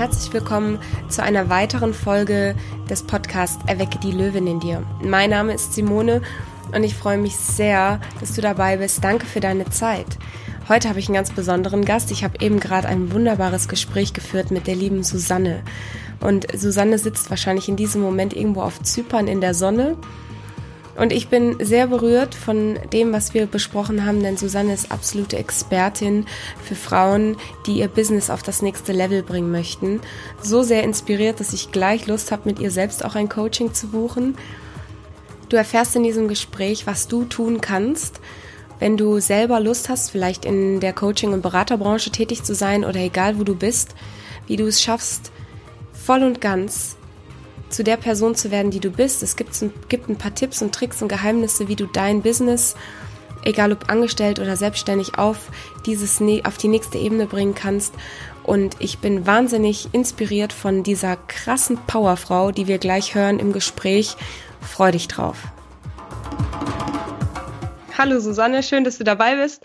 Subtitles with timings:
[0.00, 0.78] herzlich willkommen
[1.10, 2.54] zu einer weiteren Folge
[2.88, 4.82] des Podcasts Erwecke die Löwin in dir.
[5.04, 6.22] Mein Name ist Simone
[6.74, 9.04] und ich freue mich sehr, dass du dabei bist.
[9.04, 10.06] Danke für deine Zeit.
[10.70, 12.10] Heute habe ich einen ganz besonderen Gast.
[12.12, 15.60] Ich habe eben gerade ein wunderbares Gespräch geführt mit der lieben Susanne.
[16.20, 19.98] Und Susanne sitzt wahrscheinlich in diesem Moment irgendwo auf Zypern in der Sonne
[21.00, 25.38] und ich bin sehr berührt von dem, was wir besprochen haben, denn Susanne ist absolute
[25.38, 26.26] Expertin
[26.62, 30.02] für Frauen, die ihr Business auf das nächste Level bringen möchten.
[30.42, 33.86] So sehr inspiriert, dass ich gleich Lust habe, mit ihr selbst auch ein Coaching zu
[33.86, 34.36] buchen.
[35.48, 38.20] Du erfährst in diesem Gespräch, was du tun kannst,
[38.78, 43.00] wenn du selber Lust hast, vielleicht in der Coaching- und Beraterbranche tätig zu sein oder
[43.00, 43.94] egal wo du bist,
[44.46, 45.32] wie du es schaffst,
[45.94, 46.98] voll und ganz
[47.70, 49.22] zu der Person zu werden, die du bist.
[49.22, 49.52] Es gibt,
[49.88, 52.76] gibt ein paar Tipps und Tricks und Geheimnisse, wie du dein Business,
[53.44, 55.50] egal ob angestellt oder selbstständig, auf,
[55.86, 57.94] dieses, auf die nächste Ebene bringen kannst.
[58.42, 64.16] Und ich bin wahnsinnig inspiriert von dieser krassen Powerfrau, die wir gleich hören im Gespräch.
[64.60, 65.36] Freu dich drauf.
[67.96, 69.62] Hallo Susanne, schön, dass du dabei bist.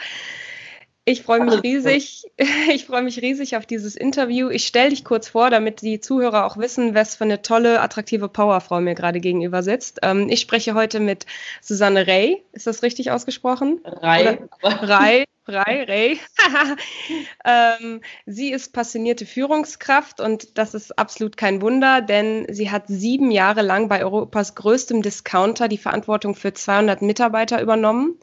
[1.08, 2.24] Ich freue mich riesig.
[2.74, 4.50] Ich freue mich riesig auf dieses Interview.
[4.50, 8.28] Ich stelle dich kurz vor, damit die Zuhörer auch wissen, was für eine tolle, attraktive
[8.28, 10.00] Powerfrau mir gerade gegenüber sitzt.
[10.02, 11.26] Ähm, ich spreche heute mit
[11.62, 12.44] Susanne Rey.
[12.52, 13.80] Ist das richtig ausgesprochen?
[13.86, 14.40] Rey.
[14.64, 15.26] Rey.
[15.48, 16.20] Rey, Rey.
[17.46, 23.30] ähm, sie ist passionierte Führungskraft und das ist absolut kein Wunder, denn sie hat sieben
[23.30, 28.20] Jahre lang bei Europas größtem Discounter die Verantwortung für 200 Mitarbeiter übernommen.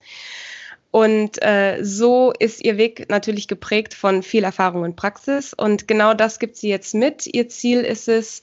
[0.93, 5.55] Und äh, so ist ihr Weg natürlich geprägt von viel Erfahrung und Praxis.
[5.55, 7.27] Und genau das gibt sie jetzt mit.
[7.27, 8.43] Ihr Ziel ist es,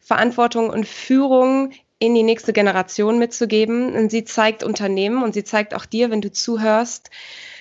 [0.00, 3.94] Verantwortung und Führung in die nächste Generation mitzugeben.
[3.94, 7.10] Und sie zeigt Unternehmen und sie zeigt auch dir, wenn du zuhörst,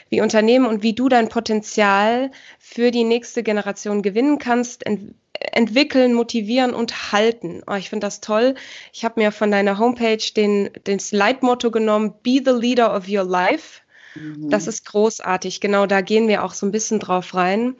[0.09, 6.13] wie Unternehmen und wie du dein Potenzial für die nächste Generation gewinnen kannst, ent entwickeln,
[6.13, 7.62] motivieren und halten.
[7.68, 8.56] Oh, ich finde das toll.
[8.94, 13.24] Ich habe mir von deiner Homepage den, den Leitmotto genommen, Be the Leader of Your
[13.24, 13.81] Life.
[14.16, 14.70] Das mhm.
[14.70, 15.62] ist großartig.
[15.62, 17.75] Genau da gehen wir auch so ein bisschen drauf rein.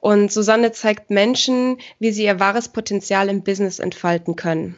[0.00, 4.76] Und Susanne zeigt Menschen, wie sie ihr wahres Potenzial im Business entfalten können.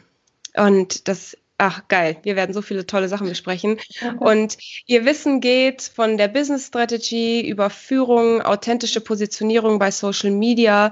[0.55, 2.17] Und das Ach, geil.
[2.23, 3.79] Wir werden so viele tolle Sachen besprechen.
[4.19, 4.57] Und
[4.87, 10.91] ihr Wissen geht von der Business Strategy über Führung, authentische Positionierung bei Social Media.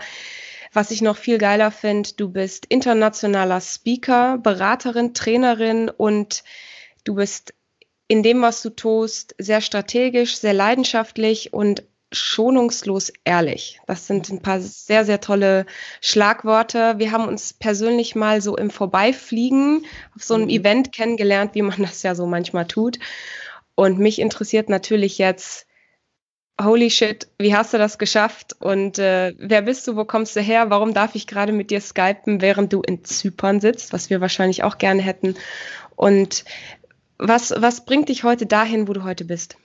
[0.72, 6.44] Was ich noch viel geiler finde, du bist internationaler Speaker, Beraterin, Trainerin und
[7.04, 7.54] du bist
[8.08, 11.84] in dem, was du tust, sehr strategisch, sehr leidenschaftlich und
[12.14, 13.80] schonungslos ehrlich.
[13.88, 15.66] Das sind ein paar sehr, sehr tolle
[16.00, 16.96] Schlagworte.
[16.98, 20.50] Wir haben uns persönlich mal so im Vorbeifliegen auf so einem mhm.
[20.50, 23.00] Event kennengelernt, wie man das ja so manchmal tut.
[23.76, 25.66] Und mich interessiert natürlich jetzt,
[26.62, 28.56] holy shit, wie hast du das geschafft?
[28.60, 29.96] Und äh, wer bist du?
[29.96, 30.70] Wo kommst du her?
[30.70, 34.64] Warum darf ich gerade mit dir skypen, während du in Zypern sitzt, was wir wahrscheinlich
[34.64, 35.36] auch gerne hätten?
[35.96, 36.46] Und
[37.18, 39.58] was, was bringt dich heute dahin, wo du heute bist?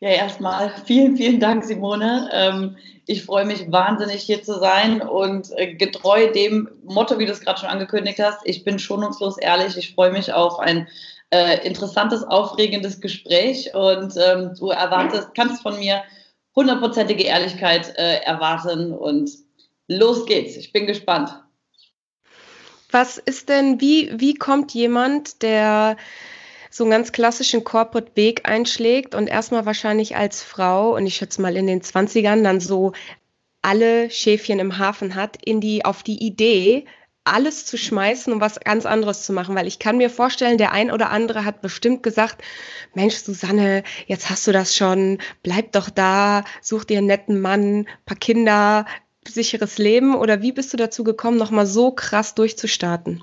[0.00, 2.28] Ja, erstmal vielen, vielen Dank, Simone.
[2.32, 2.76] Ähm,
[3.06, 7.40] ich freue mich wahnsinnig, hier zu sein und äh, getreu dem Motto, wie du es
[7.40, 9.76] gerade schon angekündigt hast, ich bin schonungslos ehrlich.
[9.76, 10.88] Ich freue mich auf ein
[11.30, 16.02] äh, interessantes, aufregendes Gespräch und ähm, du erwartest, kannst von mir
[16.54, 19.30] hundertprozentige Ehrlichkeit äh, erwarten und
[19.88, 20.56] los geht's.
[20.56, 21.30] Ich bin gespannt.
[22.98, 25.98] Was ist denn, wie, wie kommt jemand, der
[26.70, 31.42] so einen ganz klassischen Corporate Weg einschlägt und erstmal wahrscheinlich als Frau und ich schätze
[31.42, 32.92] mal in den 20ern dann so
[33.60, 36.86] alle Schäfchen im Hafen hat, in die, auf die Idee,
[37.24, 40.72] alles zu schmeißen und was ganz anderes zu machen, weil ich kann mir vorstellen, der
[40.72, 42.42] ein oder andere hat bestimmt gesagt,
[42.94, 47.86] Mensch, Susanne, jetzt hast du das schon, bleib doch da, such dir einen netten Mann,
[48.06, 48.86] paar Kinder,
[49.28, 53.22] sicheres Leben oder wie bist du dazu gekommen, nochmal so krass durchzustarten?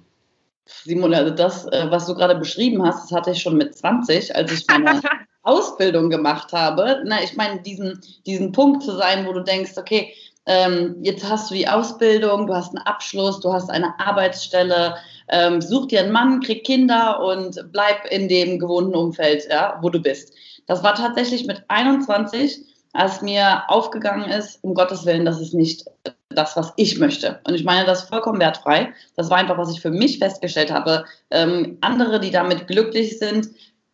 [0.65, 4.35] Simone, also das, äh, was du gerade beschrieben hast, das hatte ich schon mit 20,
[4.35, 5.01] als ich meine
[5.43, 7.03] Ausbildung gemacht habe.
[7.05, 10.13] Na, ich meine, diesen, diesen Punkt zu sein, wo du denkst, okay,
[10.45, 14.95] ähm, jetzt hast du die Ausbildung, du hast einen Abschluss, du hast eine Arbeitsstelle,
[15.29, 19.89] ähm, such dir einen Mann, krieg Kinder und bleib in dem gewohnten Umfeld, ja, wo
[19.89, 20.33] du bist.
[20.65, 25.85] Das war tatsächlich mit 21 als mir aufgegangen ist, um Gottes Willen, das ist nicht
[26.29, 27.39] das, was ich möchte.
[27.45, 28.93] Und ich meine das vollkommen wertfrei.
[29.15, 31.05] Das war einfach, was ich für mich festgestellt habe.
[31.31, 33.49] Ähm, andere, die damit glücklich sind,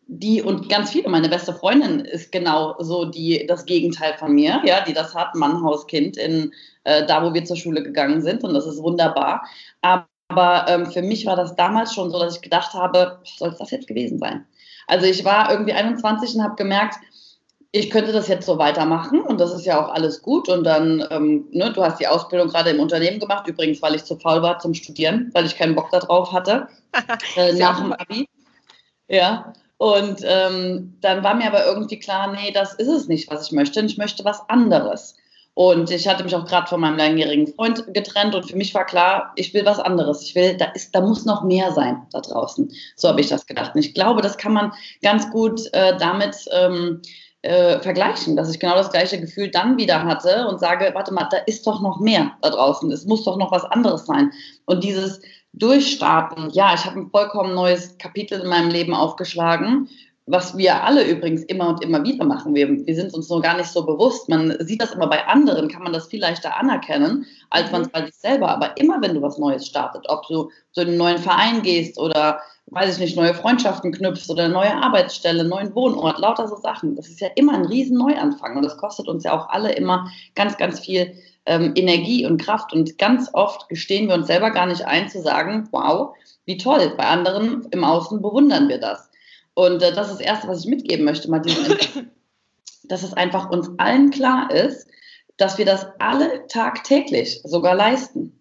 [0.06, 4.60] die und ganz viele, meine beste Freundin ist genau so die, das Gegenteil von mir,
[4.64, 6.52] ja, die das hat, Mann, Haus, Kind, in,
[6.84, 9.42] äh, da, wo wir zur Schule gegangen sind und das ist wunderbar.
[9.82, 13.58] Aber ähm, für mich war das damals schon so, dass ich gedacht habe, soll es
[13.58, 14.44] das jetzt gewesen sein?
[14.88, 16.96] Also ich war irgendwie 21 und habe gemerkt,
[17.72, 20.48] ich könnte das jetzt so weitermachen und das ist ja auch alles gut.
[20.48, 24.04] Und dann, ähm, ne, du hast die Ausbildung gerade im Unternehmen gemacht, übrigens, weil ich
[24.04, 26.68] zu faul war zum Studieren, weil ich keinen Bock darauf hatte,
[27.36, 28.28] äh, nach dem Abi.
[29.08, 33.46] Ja, und ähm, dann war mir aber irgendwie klar, nee, das ist es nicht, was
[33.46, 33.80] ich möchte.
[33.80, 35.16] Ich möchte was anderes.
[35.54, 38.86] Und ich hatte mich auch gerade von meinem langjährigen Freund getrennt und für mich war
[38.86, 40.22] klar, ich will was anderes.
[40.22, 42.70] Ich will, da ist, da muss noch mehr sein da draußen.
[42.96, 43.74] So habe ich das gedacht.
[43.74, 44.72] Und ich glaube, das kann man
[45.02, 47.02] ganz gut äh, damit ähm,
[47.42, 51.28] äh, vergleichen, dass ich genau das gleiche Gefühl dann wieder hatte und sage, warte mal,
[51.30, 52.90] da ist doch noch mehr da draußen.
[52.92, 54.30] Es muss doch noch was anderes sein.
[54.66, 55.20] Und dieses
[55.52, 59.88] Durchstarten, ja, ich habe ein vollkommen neues Kapitel in meinem Leben aufgeschlagen
[60.26, 62.54] was wir alle übrigens immer und immer wieder machen.
[62.54, 64.28] Wir, wir sind uns nur gar nicht so bewusst.
[64.28, 67.72] Man sieht das immer bei anderen, kann man das viel leichter anerkennen, als mhm.
[67.72, 68.48] man es bei sich selber.
[68.48, 72.40] Aber immer, wenn du was Neues startet, ob du zu einem neuen Verein gehst oder,
[72.66, 76.94] weiß ich nicht, neue Freundschaften knüpfst oder eine neue Arbeitsstelle, neuen Wohnort, lauter so Sachen.
[76.94, 80.10] Das ist ja immer ein riesen Neuanfang und das kostet uns ja auch alle immer
[80.36, 81.12] ganz, ganz viel
[81.46, 82.72] ähm, Energie und Kraft.
[82.72, 86.14] Und ganz oft gestehen wir uns selber gar nicht ein zu sagen, wow,
[86.44, 86.94] wie toll.
[86.96, 89.09] Bei anderen im Außen bewundern wir das.
[89.60, 91.42] Und äh, das ist das Erste, was ich mitgeben möchte, mal
[92.84, 94.86] dass es einfach uns allen klar ist,
[95.36, 98.40] dass wir das alle tagtäglich sogar leisten.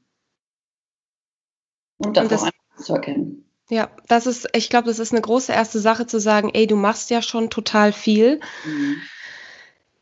[1.97, 3.51] Und das, Und das auch einfach zu erkennen.
[3.69, 6.77] Ja, das ist, ich glaube, das ist eine große erste Sache zu sagen, ey, du
[6.77, 8.39] machst ja schon total viel.
[8.63, 9.01] Mhm.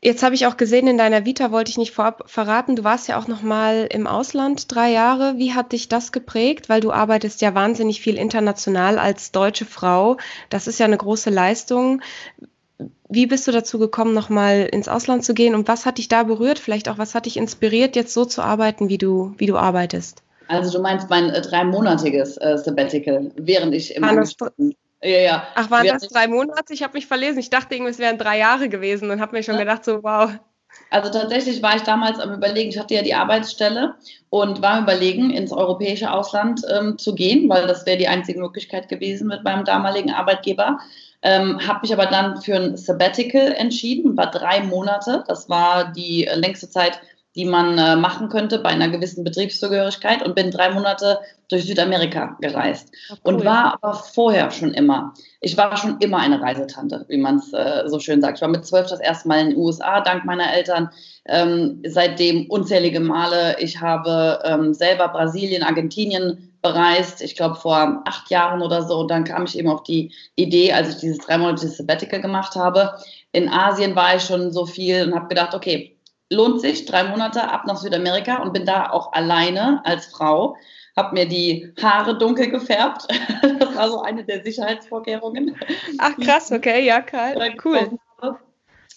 [0.00, 3.08] Jetzt habe ich auch gesehen, in deiner Vita wollte ich nicht vorab verraten, du warst
[3.08, 5.38] ja auch noch mal im Ausland drei Jahre.
[5.38, 6.68] Wie hat dich das geprägt?
[6.68, 10.16] Weil du arbeitest ja wahnsinnig viel international als deutsche Frau.
[10.50, 12.00] Das ist ja eine große Leistung.
[13.08, 15.56] Wie bist du dazu gekommen, noch mal ins Ausland zu gehen?
[15.56, 16.60] Und was hat dich da berührt?
[16.60, 20.22] Vielleicht auch, was hat dich inspiriert, jetzt so zu arbeiten, wie du, wie du arbeitest?
[20.46, 25.46] Also du meinst mein äh, dreimonatiges äh, Sabbatical, während ich im Angestellten ja, ja.
[25.54, 26.72] Ach, waren das drei Monate?
[26.72, 27.38] Ich habe mich verlesen.
[27.38, 29.60] Ich dachte irgendwie, es wären drei Jahre gewesen und habe mir schon ja.
[29.60, 30.30] gedacht, so wow.
[30.90, 33.94] Also tatsächlich war ich damals am Überlegen, ich hatte ja die Arbeitsstelle
[34.30, 38.40] und war am Überlegen, ins europäische Ausland ähm, zu gehen, weil das wäre die einzige
[38.40, 40.78] Möglichkeit gewesen mit meinem damaligen Arbeitgeber.
[41.22, 45.24] Ähm, habe mich aber dann für ein Sabbatical entschieden, war drei Monate.
[45.26, 47.00] Das war die äh, längste Zeit,
[47.38, 52.36] die man äh, machen könnte bei einer gewissen Betriebszugehörigkeit und bin drei Monate durch Südamerika
[52.40, 53.34] gereist Ach, cool.
[53.34, 57.52] und war aber vorher schon immer, ich war schon immer eine Reisetante, wie man es
[57.52, 58.38] äh, so schön sagt.
[58.38, 60.90] Ich war mit zwölf das erste Mal in den USA, dank meiner Eltern,
[61.26, 63.56] ähm, seitdem unzählige Male.
[63.60, 68.98] Ich habe ähm, selber Brasilien, Argentinien bereist, ich glaube vor acht Jahren oder so.
[68.98, 72.56] Und dann kam ich eben auf die Idee, als ich dieses drei Monate Sabbatical gemacht
[72.56, 72.94] habe.
[73.30, 75.97] In Asien war ich schon so viel und habe gedacht, okay,
[76.30, 80.56] lohnt sich, drei Monate ab nach Südamerika und bin da auch alleine als Frau.
[80.96, 83.06] Habe mir die Haare dunkel gefärbt.
[83.58, 85.56] Das war so eine der Sicherheitsvorkehrungen.
[85.98, 87.04] Ach krass, okay, ja,
[87.64, 87.98] cool.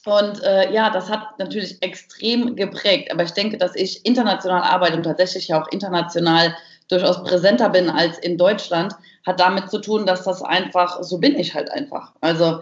[0.05, 3.11] Und äh, ja, das hat natürlich extrem geprägt.
[3.11, 6.55] Aber ich denke, dass ich international arbeite und tatsächlich ja auch international
[6.89, 8.93] durchaus präsenter bin als in Deutschland,
[9.25, 12.13] hat damit zu tun, dass das einfach, so bin ich halt einfach.
[12.21, 12.61] Also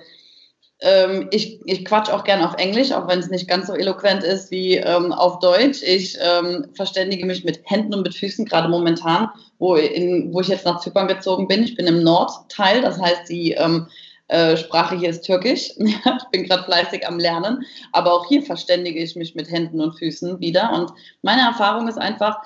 [0.81, 4.23] ähm, ich, ich quatsch auch gern auf Englisch, auch wenn es nicht ganz so eloquent
[4.23, 5.83] ist wie ähm, auf Deutsch.
[5.83, 10.47] Ich ähm, verständige mich mit Händen und mit Füßen, gerade momentan, wo, in, wo ich
[10.47, 11.63] jetzt nach Zypern gezogen bin.
[11.63, 13.87] Ich bin im Nordteil, das heißt, die ähm,
[14.29, 15.71] äh, Sprache hier ist Türkisch.
[15.77, 19.97] ich bin gerade fleißig am Lernen, aber auch hier verständige ich mich mit Händen und
[19.97, 20.71] Füßen wieder.
[20.71, 20.93] Und
[21.23, 22.37] meine Erfahrung ist einfach,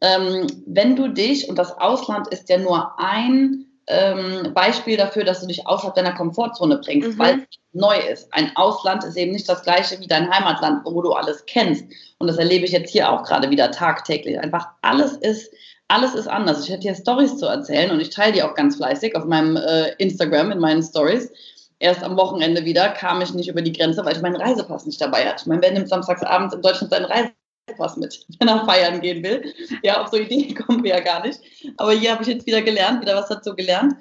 [0.00, 5.40] ähm, wenn du dich, und das Ausland ist ja nur ein ähm, Beispiel dafür, dass
[5.40, 7.18] du dich außerhalb deiner Komfortzone bringst, mhm.
[7.18, 8.32] weil es neu ist.
[8.32, 11.84] Ein Ausland ist eben nicht das gleiche wie dein Heimatland, wo du alles kennst.
[12.18, 14.38] Und das erlebe ich jetzt hier auch gerade wieder tagtäglich.
[14.38, 15.52] Einfach alles ist,
[15.88, 16.64] alles ist anders.
[16.64, 19.56] Ich hätte hier Stories zu erzählen und ich teile die auch ganz fleißig auf meinem
[19.56, 21.30] äh, Instagram in meinen Stories.
[21.78, 25.00] Erst am Wochenende wieder kam ich nicht über die Grenze, weil ich meinen Reisepass nicht
[25.00, 25.42] dabei hatte.
[25.42, 27.41] Ich meine, wer nimmt samstagsabends in Deutschland seinen Reisepass?
[27.76, 29.52] Was mit, wenn er feiern gehen will.
[29.82, 31.40] Ja, auf so Ideen kommen wir ja gar nicht.
[31.76, 33.94] Aber hier habe ich jetzt wieder gelernt, wieder was dazu gelernt.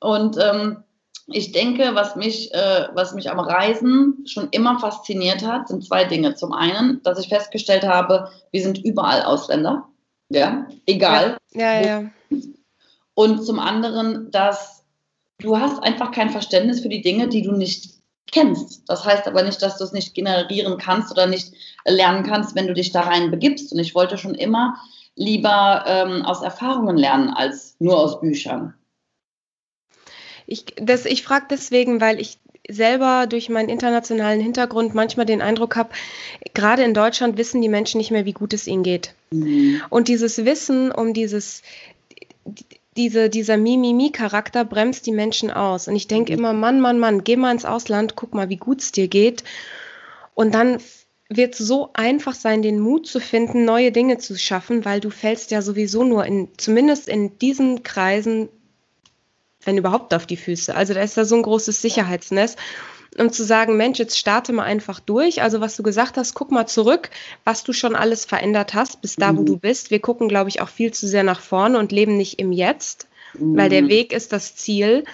[0.00, 0.84] Und ähm,
[1.26, 6.04] ich denke, was mich, äh, was mich am Reisen schon immer fasziniert hat, sind zwei
[6.04, 6.34] Dinge.
[6.34, 9.88] Zum einen, dass ich festgestellt habe, wir sind überall Ausländer.
[10.30, 11.36] Ja, egal.
[11.52, 11.86] Ja, ja.
[11.86, 12.10] ja.
[13.14, 14.84] Und zum anderen, dass
[15.38, 17.97] du hast einfach kein Verständnis für die Dinge, die du nicht
[18.32, 18.82] kennst.
[18.88, 21.52] Das heißt aber nicht, dass du es nicht generieren kannst oder nicht
[21.84, 23.72] lernen kannst, wenn du dich da rein begibst.
[23.72, 24.76] Und ich wollte schon immer
[25.14, 28.74] lieber ähm, aus Erfahrungen lernen als nur aus Büchern.
[30.46, 35.90] Ich, ich frage deswegen, weil ich selber durch meinen internationalen Hintergrund manchmal den Eindruck habe,
[36.54, 39.14] gerade in Deutschland wissen die Menschen nicht mehr, wie gut es ihnen geht.
[39.30, 39.82] Mhm.
[39.88, 41.62] Und dieses Wissen um dieses,
[42.98, 45.88] diese, dieser Mimimi-Charakter bremst die Menschen aus.
[45.88, 46.38] Und ich denke mhm.
[46.38, 49.44] immer, Mann, Mann, Mann, geh mal ins Ausland, guck mal, wie gut es dir geht.
[50.34, 50.78] Und dann
[51.30, 55.10] wird es so einfach sein, den Mut zu finden, neue Dinge zu schaffen, weil du
[55.10, 58.48] fällst ja sowieso nur in, zumindest in diesen Kreisen,
[59.62, 60.74] wenn überhaupt auf die Füße.
[60.74, 62.56] Also da ist da so ein großes Sicherheitsnetz.
[63.18, 65.42] Um zu sagen, Mensch, jetzt starte mal einfach durch.
[65.42, 67.10] Also was du gesagt hast, guck mal zurück,
[67.44, 69.46] was du schon alles verändert hast, bis da, wo mhm.
[69.46, 69.90] du bist.
[69.90, 73.08] Wir gucken, glaube ich, auch viel zu sehr nach vorne und leben nicht im Jetzt,
[73.34, 73.56] mhm.
[73.56, 73.88] weil der mhm.
[73.88, 75.04] Weg ist das Ziel.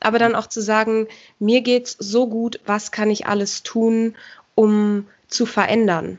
[0.00, 4.14] Aber dann auch zu sagen, mir geht's so gut, was kann ich alles tun,
[4.54, 6.18] um zu verändern.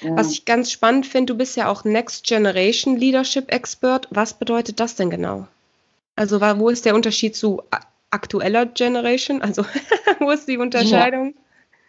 [0.00, 0.16] Ja.
[0.16, 4.08] Was ich ganz spannend finde, du bist ja auch Next Generation Leadership Expert.
[4.10, 5.46] Was bedeutet das denn genau?
[6.16, 7.62] Also wo ist der Unterschied zu
[8.10, 9.42] aktueller Generation?
[9.42, 9.64] Also
[10.20, 11.34] wo ist die Unterscheidung?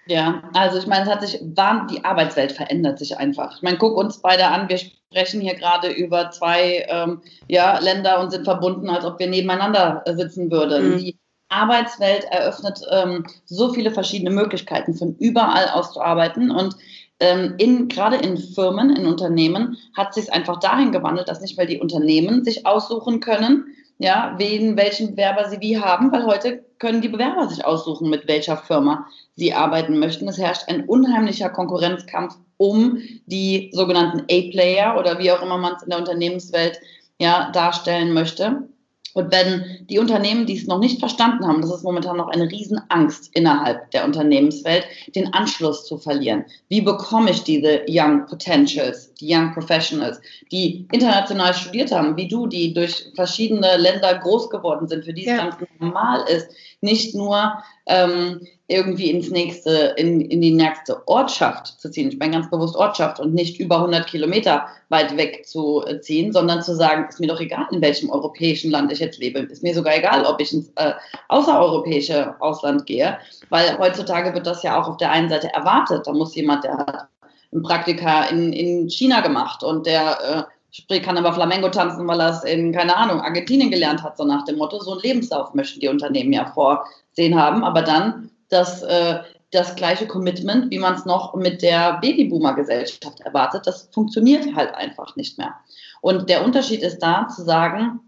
[0.08, 0.16] Ja.
[0.16, 0.44] ja.
[0.54, 3.56] also ich meine, es hat sich, die Arbeitswelt verändert sich einfach.
[3.56, 8.20] Ich meine, guck uns beide an, wir sprechen hier gerade über zwei ähm, ja, Länder
[8.20, 10.92] und sind verbunden, als ob wir nebeneinander sitzen würden.
[10.92, 10.98] Mhm.
[11.00, 11.18] Die
[11.50, 16.50] Arbeitswelt eröffnet ähm, so viele verschiedene Möglichkeiten, von überall aus zu arbeiten.
[16.50, 16.76] Und
[17.20, 21.68] ähm, in, gerade in Firmen, in Unternehmen, hat sich einfach dahin gewandelt, dass nicht mehr
[21.68, 23.66] die Unternehmen sich aussuchen können,
[24.02, 28.28] ja, wen, welchen Bewerber sie wie haben, weil heute können die Bewerber sich aussuchen, mit
[28.28, 29.06] welcher Firma
[29.36, 30.28] sie arbeiten möchten.
[30.28, 35.84] Es herrscht ein unheimlicher Konkurrenzkampf um die sogenannten A-Player oder wie auch immer man es
[35.84, 36.80] in der Unternehmenswelt
[37.20, 38.68] ja, darstellen möchte.
[39.14, 42.50] Und wenn die Unternehmen, die es noch nicht verstanden haben, das ist momentan noch eine
[42.50, 46.46] Riesenangst innerhalb der Unternehmenswelt, den Anschluss zu verlieren.
[46.70, 52.48] Wie bekomme ich diese Young Potentials, die Young Professionals, die international studiert haben, wie du,
[52.48, 55.38] die durch verschiedene Länder groß geworden sind, für die es ja.
[55.38, 56.50] ganz normal ist,
[56.82, 62.10] nicht nur ähm, irgendwie ins nächste, in, in die nächste Ortschaft zu ziehen.
[62.10, 66.62] Ich meine ganz bewusst Ortschaft und nicht über 100 Kilometer weit weg zu ziehen, sondern
[66.62, 69.40] zu sagen, ist mir doch egal, in welchem europäischen Land ich jetzt lebe.
[69.40, 70.94] Ist mir sogar egal, ob ich ins äh,
[71.28, 73.18] außereuropäische Ausland gehe,
[73.50, 76.08] weil heutzutage wird das ja auch auf der einen Seite erwartet.
[76.08, 77.08] Da muss jemand, der hat
[77.54, 82.22] ein Praktika in, in China gemacht und der äh, Sprich, kann aber Flamengo tanzen, weil
[82.22, 84.80] er es in, keine Ahnung, Argentinien gelernt hat, so nach dem Motto.
[84.80, 87.66] So ein Lebenslauf möchten die Unternehmen ja vorsehen haben.
[87.66, 89.20] Aber dann das, äh,
[89.52, 95.16] das gleiche Commitment, wie man es noch mit der Babyboomer-Gesellschaft erwartet, das funktioniert halt einfach
[95.16, 95.56] nicht mehr.
[96.02, 98.00] Und der Unterschied ist da zu sagen,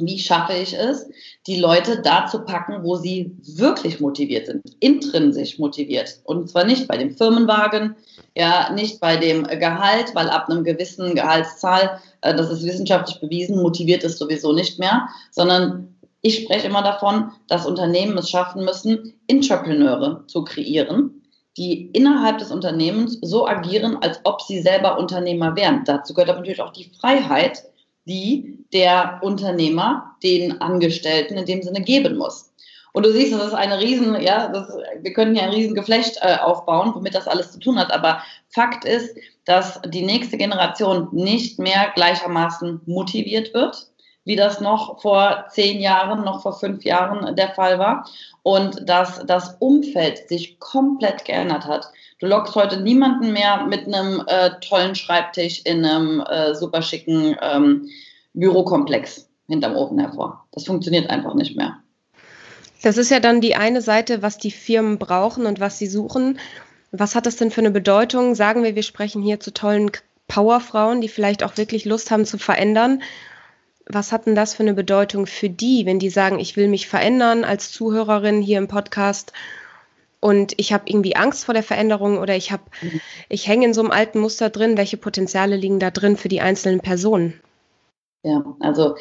[0.00, 1.08] wie schaffe ich es,
[1.46, 6.20] die Leute da zu packen, wo sie wirklich motiviert sind, intrinsisch motiviert.
[6.24, 7.96] Und zwar nicht bei dem Firmenwagen,
[8.34, 13.60] ja, nicht bei dem Gehalt, weil ab einem gewissen Gehaltszahl, äh, das ist wissenschaftlich bewiesen,
[13.60, 19.14] motiviert es sowieso nicht mehr, sondern ich spreche immer davon, dass Unternehmen es schaffen müssen,
[19.26, 21.22] Entrepreneure zu kreieren,
[21.56, 25.82] die innerhalb des Unternehmens so agieren, als ob sie selber Unternehmer wären.
[25.84, 27.64] Dazu gehört aber natürlich auch die Freiheit,
[28.06, 32.52] die der Unternehmer den Angestellten in dem Sinne geben muss.
[32.92, 34.68] Und du siehst, das ist eine riesen, ja, das,
[35.00, 37.92] wir können hier ein riesen Geflecht äh, aufbauen, womit das alles zu tun hat.
[37.92, 43.90] Aber Fakt ist, dass die nächste Generation nicht mehr gleichermaßen motiviert wird,
[44.24, 48.08] wie das noch vor zehn Jahren, noch vor fünf Jahren der Fall war.
[48.42, 51.86] Und dass das Umfeld sich komplett geändert hat.
[52.18, 57.36] Du lockst heute niemanden mehr mit einem äh, tollen Schreibtisch in einem äh, super schicken
[57.40, 57.88] ähm,
[58.34, 60.46] Bürokomplex hinterm Ofen hervor.
[60.52, 61.78] Das funktioniert einfach nicht mehr.
[62.82, 66.38] Das ist ja dann die eine Seite, was die Firmen brauchen und was sie suchen.
[66.92, 68.34] Was hat das denn für eine Bedeutung?
[68.34, 69.90] Sagen wir, wir sprechen hier zu tollen
[70.28, 73.02] Powerfrauen, die vielleicht auch wirklich Lust haben zu verändern
[73.92, 76.88] was hat denn das für eine Bedeutung für die, wenn die sagen, ich will mich
[76.88, 79.32] verändern als Zuhörerin hier im Podcast
[80.20, 83.00] und ich habe irgendwie Angst vor der Veränderung oder ich habe, mhm.
[83.28, 86.42] ich hänge in so einem alten Muster drin, welche Potenziale liegen da drin für die
[86.42, 87.40] einzelnen Personen?
[88.22, 88.96] Ja, also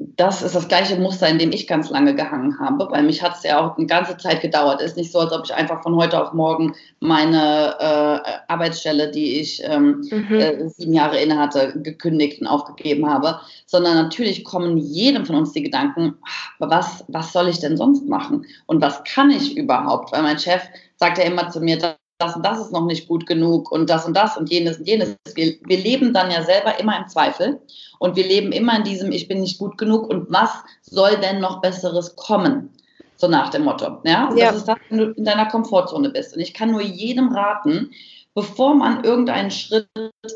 [0.00, 2.86] das ist das gleiche Muster, in dem ich ganz lange gehangen habe.
[2.86, 4.80] Bei mich hat es ja auch eine ganze Zeit gedauert.
[4.80, 9.40] Ist nicht so, als ob ich einfach von heute auf morgen meine äh, Arbeitsstelle, die
[9.40, 10.34] ich ähm, mhm.
[10.34, 15.52] äh, sieben Jahre inne hatte, gekündigt und aufgegeben habe, sondern natürlich kommen jedem von uns
[15.52, 16.14] die Gedanken,
[16.58, 18.46] was, was soll ich denn sonst machen?
[18.64, 20.12] Und was kann ich überhaupt?
[20.12, 20.62] Weil mein Chef
[20.96, 21.78] sagt ja immer zu mir,
[22.20, 24.86] das und das ist noch nicht gut genug und das und das und jenes und
[24.86, 25.16] jenes.
[25.34, 27.60] Wir, wir leben dann ja selber immer im Zweifel
[27.98, 30.50] und wir leben immer in diesem, ich bin nicht gut genug und was
[30.82, 32.70] soll denn noch Besseres kommen?
[33.16, 33.98] So nach dem Motto.
[34.04, 34.46] Ja, ja.
[34.46, 36.34] das ist das, wenn du in deiner Komfortzone bist.
[36.34, 37.90] Und ich kann nur jedem raten,
[38.34, 39.88] bevor man irgendeinen Schritt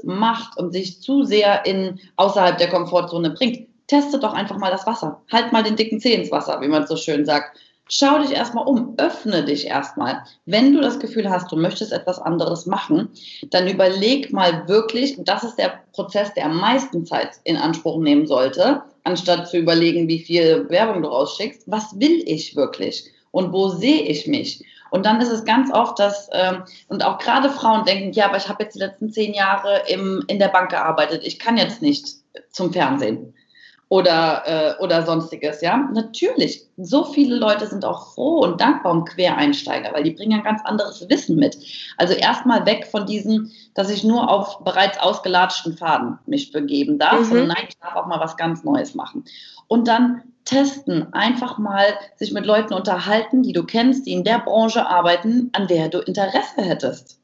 [0.02, 4.86] macht und sich zu sehr in außerhalb der Komfortzone bringt, teste doch einfach mal das
[4.86, 5.22] Wasser.
[5.30, 7.58] Halt mal den dicken Zeh ins Wasser, wie man so schön sagt.
[7.88, 10.24] Schau dich erstmal um, öffne dich erstmal.
[10.46, 13.10] Wenn du das Gefühl hast, du möchtest etwas anderes machen,
[13.50, 18.26] dann überleg mal wirklich, das ist der Prozess, der am meisten Zeit in Anspruch nehmen
[18.26, 23.10] sollte, anstatt zu überlegen, wie viel Werbung du rausschickst, was will ich wirklich?
[23.32, 24.64] Und wo sehe ich mich?
[24.90, 28.38] Und dann ist es ganz oft, dass, ähm, und auch gerade Frauen denken, ja, aber
[28.38, 31.82] ich habe jetzt die letzten zehn Jahre im, in der Bank gearbeitet, ich kann jetzt
[31.82, 32.14] nicht
[32.50, 33.34] zum Fernsehen
[33.94, 35.88] oder, äh, oder sonstiges, ja.
[35.92, 40.44] Natürlich, so viele Leute sind auch froh und dankbar um Quereinsteiger, weil die bringen ein
[40.44, 41.56] ganz anderes Wissen mit.
[41.96, 47.30] Also erstmal weg von diesem, dass ich nur auf bereits ausgelatschten Faden mich begeben darf,
[47.30, 47.46] mhm.
[47.46, 49.26] nein, ich darf auch mal was ganz Neues machen.
[49.68, 51.84] Und dann testen, einfach mal
[52.16, 56.00] sich mit Leuten unterhalten, die du kennst, die in der Branche arbeiten, an der du
[56.00, 57.20] Interesse hättest.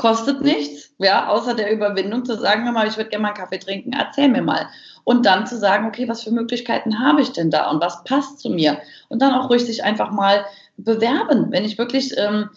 [0.00, 3.36] Kostet nichts, ja, außer der Überwindung zu sagen, hör mal, ich würde gerne mal einen
[3.36, 4.66] Kaffee trinken, erzähl mir mal.
[5.04, 8.38] Und dann zu sagen, okay, was für Möglichkeiten habe ich denn da und was passt
[8.40, 8.78] zu mir?
[9.10, 10.46] Und dann auch ruhig sich einfach mal
[10.78, 11.48] bewerben.
[11.50, 12.48] Wenn ich wirklich ähm,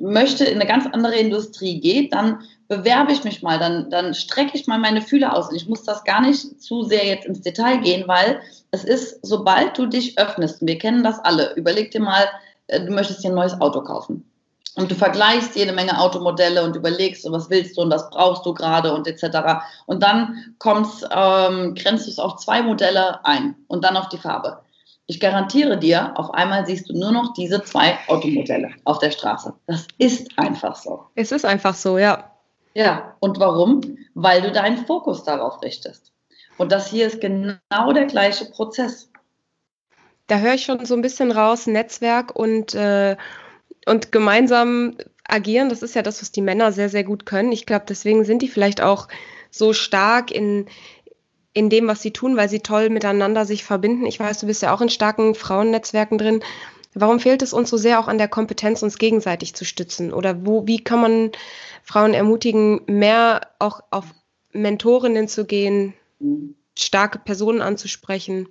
[0.00, 4.58] möchte, in eine ganz andere Industrie geht, dann bewerbe ich mich mal, dann, dann strecke
[4.58, 5.48] ich mal meine Fühler aus.
[5.48, 8.40] Und ich muss das gar nicht zu sehr jetzt ins Detail gehen, weil
[8.72, 12.24] es ist, sobald du dich öffnest, und wir kennen das alle, überleg dir mal,
[12.66, 14.24] äh, du möchtest dir ein neues Auto kaufen
[14.76, 18.54] und du vergleichst jede Menge Automodelle und überlegst, was willst du und was brauchst du
[18.54, 19.62] gerade und etc.
[19.86, 24.18] Und dann kommst, ähm, grenzt du es auf zwei Modelle ein und dann auf die
[24.18, 24.60] Farbe.
[25.06, 29.52] Ich garantiere dir, auf einmal siehst du nur noch diese zwei Automodelle auf der Straße.
[29.66, 31.06] Das ist einfach so.
[31.16, 32.30] Es ist einfach so, ja.
[32.74, 33.80] Ja, und warum?
[34.14, 36.12] Weil du deinen Fokus darauf richtest.
[36.58, 39.10] Und das hier ist genau der gleiche Prozess.
[40.28, 43.16] Da höre ich schon so ein bisschen raus, Netzwerk und äh,
[43.86, 47.52] und gemeinsam agieren, das ist ja das, was die Männer sehr, sehr gut können.
[47.52, 49.08] Ich glaube, deswegen sind die vielleicht auch
[49.50, 50.66] so stark in,
[51.52, 54.06] in dem, was sie tun, weil sie toll miteinander sich verbinden.
[54.06, 56.42] Ich weiß, du bist ja auch in starken Frauennetzwerken drin.
[56.94, 60.12] Warum fehlt es uns so sehr auch an der Kompetenz, uns gegenseitig zu stützen?
[60.12, 61.30] Oder wo, wie kann man
[61.84, 64.06] Frauen ermutigen, mehr auch auf
[64.52, 65.94] Mentorinnen zu gehen,
[66.76, 68.48] starke Personen anzusprechen?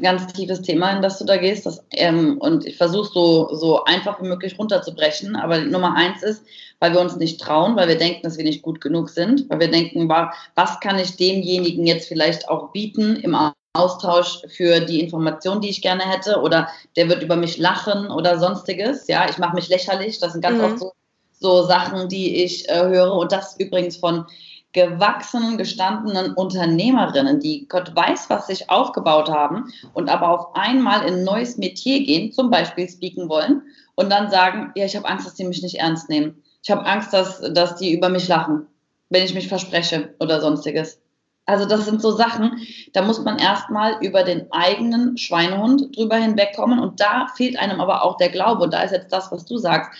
[0.00, 1.66] Ganz tiefes Thema, in das du da gehst.
[1.66, 5.36] Das, ähm, und ich versuche so, so einfach wie möglich runterzubrechen.
[5.36, 6.44] Aber Nummer eins ist,
[6.80, 9.60] weil wir uns nicht trauen, weil wir denken, dass wir nicht gut genug sind, weil
[9.60, 13.36] wir denken, was kann ich demjenigen jetzt vielleicht auch bieten im
[13.74, 18.38] Austausch für die Information, die ich gerne hätte, oder der wird über mich lachen oder
[18.38, 19.06] sonstiges.
[19.08, 20.18] Ja, ich mache mich lächerlich.
[20.18, 20.64] Das sind ganz mhm.
[20.64, 20.92] oft so,
[21.38, 23.14] so Sachen, die ich äh, höre.
[23.14, 24.26] Und das übrigens von
[24.72, 31.14] gewachsenen, gestandenen Unternehmerinnen, die Gott weiß, was sich aufgebaut haben und aber auf einmal in
[31.14, 33.62] ein neues Metier gehen, zum Beispiel speaken wollen
[33.94, 36.42] und dann sagen, ja, ich habe Angst, dass die mich nicht ernst nehmen.
[36.62, 38.66] Ich habe Angst, dass, dass die über mich lachen,
[39.10, 40.98] wenn ich mich verspreche oder sonstiges.
[41.44, 46.78] Also das sind so Sachen, da muss man erstmal über den eigenen Schweinehund drüber hinwegkommen
[46.78, 49.58] und da fehlt einem aber auch der Glaube und da ist jetzt das, was du
[49.58, 49.90] sagst,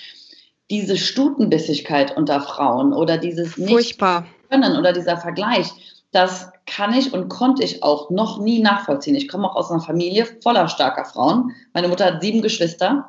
[0.70, 5.68] diese Stutenbissigkeit unter Frauen oder dieses nicht Furchtbar können oder dieser Vergleich,
[6.12, 9.14] das kann ich und konnte ich auch noch nie nachvollziehen.
[9.14, 11.54] Ich komme auch aus einer Familie voller starker Frauen.
[11.72, 13.08] Meine Mutter hat sieben Geschwister.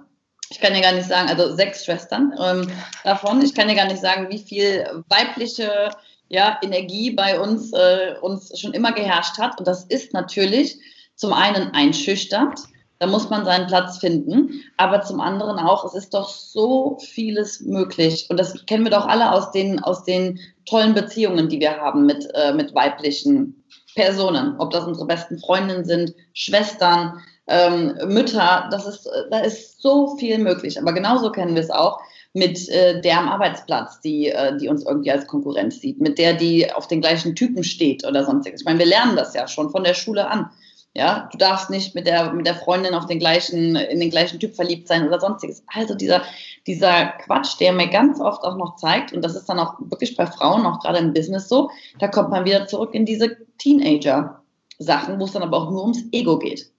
[0.50, 2.68] Ich kann dir gar nicht sagen, also sechs Schwestern ähm,
[3.04, 3.42] davon.
[3.42, 5.90] Ich kann dir gar nicht sagen, wie viel weibliche
[6.30, 9.60] ja, Energie bei uns, äh, uns schon immer geherrscht hat.
[9.60, 10.80] Und das ist natürlich
[11.16, 12.60] zum einen einschüchternd,
[13.04, 14.64] da muss man seinen Platz finden.
[14.78, 18.28] Aber zum anderen auch, es ist doch so vieles möglich.
[18.30, 22.06] Und das kennen wir doch alle aus den, aus den tollen Beziehungen, die wir haben
[22.06, 23.62] mit, äh, mit weiblichen
[23.94, 24.56] Personen.
[24.58, 28.70] Ob das unsere besten Freundinnen sind, Schwestern, ähm, Mütter.
[28.72, 30.80] Das ist, da ist so viel möglich.
[30.80, 32.00] Aber genauso kennen wir es auch
[32.32, 36.36] mit äh, der am Arbeitsplatz, die, äh, die uns irgendwie als Konkurrenz sieht, mit der,
[36.36, 38.62] die auf den gleichen Typen steht oder sonstiges.
[38.62, 40.50] Ich meine, wir lernen das ja schon von der Schule an.
[40.96, 44.40] Ja, du darfst nicht mit der, mit der Freundin auf den gleichen, in den gleichen
[44.40, 45.64] Typ verliebt sein oder sonstiges.
[45.66, 46.22] Also dieser,
[46.68, 50.16] dieser Quatsch, der mir ganz oft auch noch zeigt, und das ist dann auch wirklich
[50.16, 55.20] bei Frauen, auch gerade im Business so, da kommt man wieder zurück in diese Teenager-Sachen,
[55.20, 56.72] wo es dann aber auch nur ums Ego geht.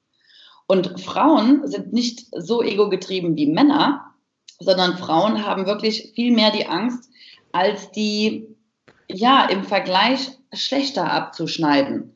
[0.69, 4.15] Und Frauen sind nicht so ego-getrieben wie Männer,
[4.61, 7.11] sondern Frauen haben wirklich viel mehr die Angst,
[7.51, 8.47] als die,
[9.09, 12.14] ja, im Vergleich schlechter abzuschneiden.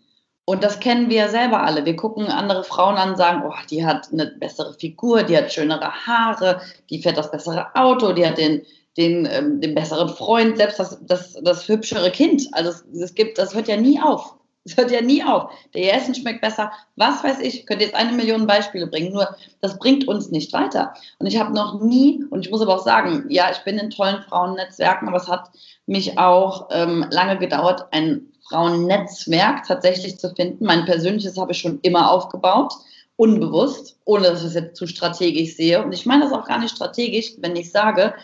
[0.48, 1.84] Und das kennen wir ja selber alle.
[1.84, 5.52] Wir gucken andere Frauen an und sagen, oh, die hat eine bessere Figur, die hat
[5.52, 8.62] schönere Haare, die fährt das bessere Auto, die hat den,
[8.96, 12.48] den, ähm, den besseren Freund, selbst das, das, das hübschere Kind.
[12.52, 14.36] Also es, es gibt, das hört ja nie auf.
[14.64, 15.50] Es hört ja nie auf.
[15.74, 16.72] Der Essen schmeckt besser.
[16.96, 20.52] Was weiß ich, ich könnte jetzt eine Million Beispiele bringen, nur das bringt uns nicht
[20.54, 20.94] weiter.
[21.18, 23.90] Und ich habe noch nie, und ich muss aber auch sagen, ja, ich bin in
[23.90, 25.50] tollen Frauennetzwerken, aber es hat
[25.86, 30.64] mich auch ähm, lange gedauert, ein Frauennetzwerk tatsächlich zu finden.
[30.64, 32.72] Mein persönliches habe ich schon immer aufgebaut,
[33.16, 35.82] unbewusst, ohne dass ich es jetzt zu strategisch sehe.
[35.82, 38.14] Und ich meine das auch gar nicht strategisch, wenn ich sage,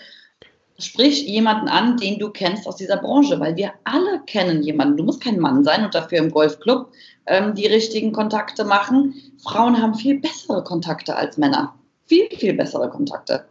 [0.78, 4.96] sprich jemanden an, den du kennst aus dieser Branche, weil wir alle kennen jemanden.
[4.96, 6.90] Du musst kein Mann sein und dafür im Golfclub
[7.26, 9.14] ähm, die richtigen Kontakte machen.
[9.42, 11.74] Frauen haben viel bessere Kontakte als Männer.
[12.06, 13.46] Viel, viel bessere Kontakte.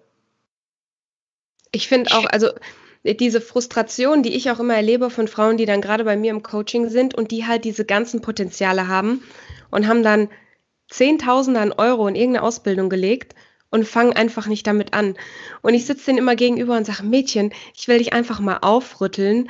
[1.71, 2.49] Ich finde auch, also
[3.03, 6.43] diese Frustration, die ich auch immer erlebe von Frauen, die dann gerade bei mir im
[6.43, 9.23] Coaching sind und die halt diese ganzen Potenziale haben
[9.71, 10.29] und haben dann
[10.89, 13.35] Zehntausende an Euro in irgendeine Ausbildung gelegt
[13.69, 15.15] und fangen einfach nicht damit an.
[15.61, 19.49] Und ich sitze denen immer gegenüber und sage, Mädchen, ich will dich einfach mal aufrütteln.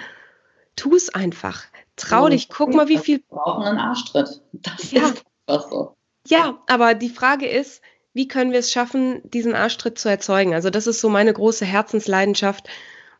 [0.75, 1.65] Tu es einfach.
[1.95, 3.17] Trau dich, guck mal, wie viel.
[3.17, 4.41] Wir brauchen einen Arschtritt.
[4.53, 5.09] Das ja.
[5.09, 5.95] ist einfach so.
[6.27, 7.81] Ja, aber die Frage ist,
[8.13, 10.53] wie können wir es schaffen, diesen Arschtritt zu erzeugen?
[10.53, 12.67] Also das ist so meine große Herzensleidenschaft.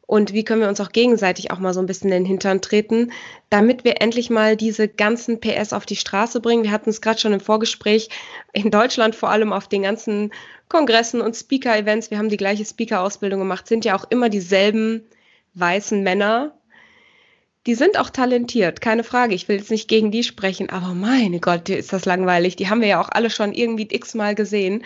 [0.06, 2.62] Und wie können wir uns auch gegenseitig auch mal so ein bisschen in den Hintern
[2.62, 3.12] treten,
[3.50, 6.64] damit wir endlich mal diese ganzen PS auf die Straße bringen.
[6.64, 8.10] Wir hatten es gerade schon im Vorgespräch,
[8.52, 10.32] in Deutschland vor allem auf den ganzen
[10.68, 15.06] Kongressen und Speaker-Events, wir haben die gleiche Speaker-Ausbildung gemacht, sind ja auch immer dieselben
[15.54, 16.54] weißen Männer,
[17.66, 19.36] die sind auch talentiert, keine Frage.
[19.36, 22.58] Ich will jetzt nicht gegen die sprechen, aber meine Gott, ist das langweilig.
[22.58, 24.84] Die haben wir ja auch alle schon irgendwie x-mal gesehen.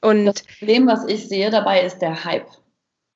[0.00, 2.46] Und das Problem, was ich sehe dabei, ist der Hype.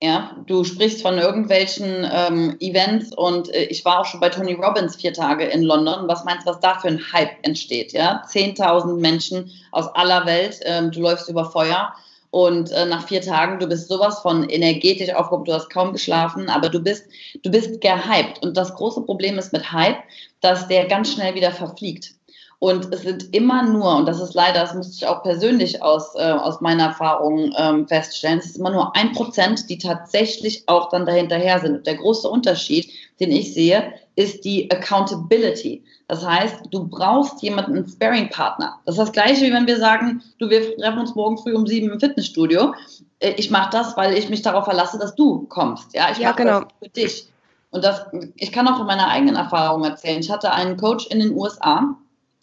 [0.01, 4.53] Ja, du sprichst von irgendwelchen ähm, Events und äh, ich war auch schon bei Tony
[4.53, 6.07] Robbins vier Tage in London.
[6.07, 7.93] Was meinst du, was da für ein Hype entsteht?
[7.93, 11.93] Ja, 10.000 Menschen aus aller Welt, ähm, du läufst über Feuer
[12.31, 16.49] und äh, nach vier Tagen, du bist sowas von energetisch aufgehoben, du hast kaum geschlafen,
[16.49, 17.07] aber du bist,
[17.43, 18.41] du bist gehypt.
[18.43, 19.99] Und das große Problem ist mit Hype,
[20.41, 22.18] dass der ganz schnell wieder verfliegt.
[22.61, 26.17] Und es sind immer nur, und das ist leider, das musste ich auch persönlich aus,
[26.17, 30.89] äh, aus meiner Erfahrung ähm, feststellen, es ist immer nur ein Prozent, die tatsächlich auch
[30.89, 31.87] dann dahinterher sind.
[31.87, 32.91] Der große Unterschied,
[33.21, 35.85] den ich sehe, ist die Accountability.
[36.09, 38.81] Das heißt, du brauchst jemanden, einen Sparing-Partner.
[38.87, 41.65] Das ist das Gleiche, wie wenn wir sagen, du, wir treffen uns morgen früh um
[41.65, 42.75] sieben im Fitnessstudio.
[43.21, 45.95] Äh, ich mache das, weil ich mich darauf verlasse, dass du kommst.
[45.95, 46.61] Ja, ich ja, mache genau.
[46.63, 47.29] das für dich.
[47.71, 50.19] Und das, ich kann auch von meiner eigenen Erfahrung erzählen.
[50.19, 51.95] Ich hatte einen Coach in den USA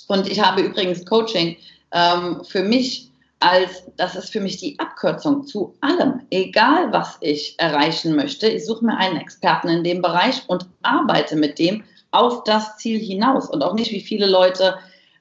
[0.08, 1.58] und ich habe übrigens Coaching
[1.92, 6.22] ähm, für mich als, das ist für mich die Abkürzung zu allem.
[6.32, 11.36] Egal, was ich erreichen möchte, ich suche mir einen Experten in dem Bereich und arbeite
[11.36, 13.50] mit dem auf das Ziel hinaus.
[13.50, 14.76] Und auch nicht, wie viele Leute,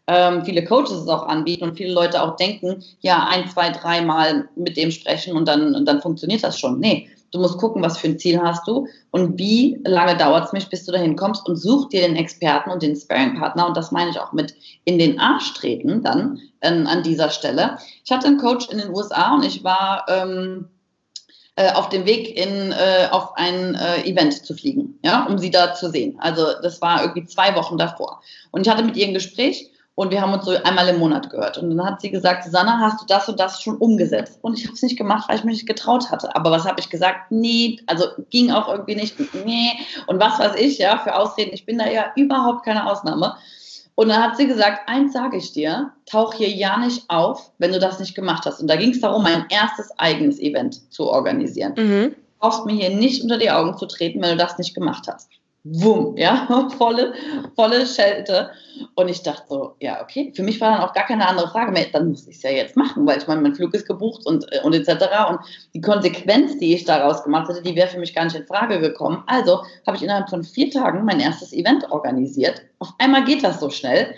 [0.06, 4.48] ähm, viele Coaches es auch anbieten und viele Leute auch denken, ja, ein, zwei, dreimal
[4.54, 6.78] mit dem sprechen und dann, und dann funktioniert das schon.
[6.78, 10.52] Nee, Du musst gucken, was für ein Ziel hast du und wie lange dauert es
[10.52, 13.66] mich, bis du dahin kommst und such dir den Experten und den Sparing-Partner.
[13.66, 17.76] Und das meine ich auch mit in den Arsch treten dann ähm, an dieser Stelle.
[18.04, 20.68] Ich hatte einen Coach in den USA und ich war ähm,
[21.56, 25.50] äh, auf dem Weg in, äh, auf ein äh, Event zu fliegen, ja, um sie
[25.50, 26.14] da zu sehen.
[26.20, 28.22] Also das war irgendwie zwei Wochen davor.
[28.52, 31.30] Und ich hatte mit ihr ein Gespräch und wir haben uns so einmal im Monat
[31.30, 31.58] gehört.
[31.58, 34.38] Und dann hat sie gesagt, Susanna, hast du das und das schon umgesetzt?
[34.42, 36.34] Und ich habe es nicht gemacht, weil ich mich nicht getraut hatte.
[36.34, 37.30] Aber was habe ich gesagt?
[37.30, 39.14] Nee, also ging auch irgendwie nicht.
[39.44, 39.72] Nee.
[40.08, 41.52] Und was weiß ich, ja, für Ausreden.
[41.54, 43.36] Ich bin da ja überhaupt keine Ausnahme.
[43.94, 47.70] Und dann hat sie gesagt, eins sage ich dir, tauch hier ja nicht auf, wenn
[47.70, 48.60] du das nicht gemacht hast.
[48.60, 51.74] Und da ging es darum, mein erstes eigenes Event zu organisieren.
[51.76, 52.10] Mhm.
[52.10, 55.06] Du brauchst mir hier nicht unter die Augen zu treten, wenn du das nicht gemacht
[55.06, 55.28] hast
[55.64, 57.14] wumm, ja, volle,
[57.56, 58.50] volle Schelte.
[58.96, 61.72] Und ich dachte so, ja, okay, für mich war dann auch gar keine andere Frage
[61.72, 64.26] mehr, dann muss ich es ja jetzt machen, weil ich meine, mein Flug ist gebucht
[64.26, 65.06] und, äh, und etc.
[65.30, 65.38] Und
[65.72, 68.80] die Konsequenz, die ich daraus gemacht hätte, die wäre für mich gar nicht in Frage
[68.80, 69.22] gekommen.
[69.26, 72.62] Also habe ich innerhalb von vier Tagen mein erstes Event organisiert.
[72.80, 74.14] Auf einmal geht das so schnell.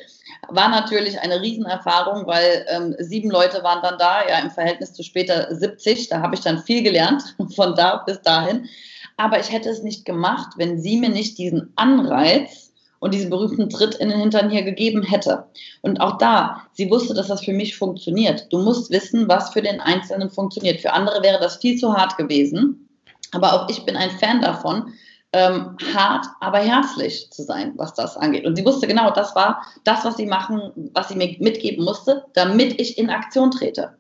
[0.49, 5.03] War natürlich eine Riesenerfahrung, weil ähm, sieben Leute waren dann da, ja, im Verhältnis zu
[5.03, 6.09] später 70.
[6.09, 7.23] Da habe ich dann viel gelernt,
[7.55, 8.69] von da bis dahin.
[9.17, 13.71] Aber ich hätte es nicht gemacht, wenn sie mir nicht diesen Anreiz und diesen berühmten
[13.71, 15.47] Tritt in den Hintern hier gegeben hätte.
[15.83, 18.47] Und auch da, sie wusste, dass das für mich funktioniert.
[18.51, 20.81] Du musst wissen, was für den Einzelnen funktioniert.
[20.81, 22.89] Für andere wäre das viel zu hart gewesen.
[23.33, 24.93] Aber auch ich bin ein Fan davon,
[25.33, 28.47] ähm, hart, aber herzlich zu sein, was das angeht.
[28.47, 32.25] Und sie wusste genau, das war das, was sie machen, was sie mir mitgeben musste,
[32.35, 33.97] damit ich in Aktion trete.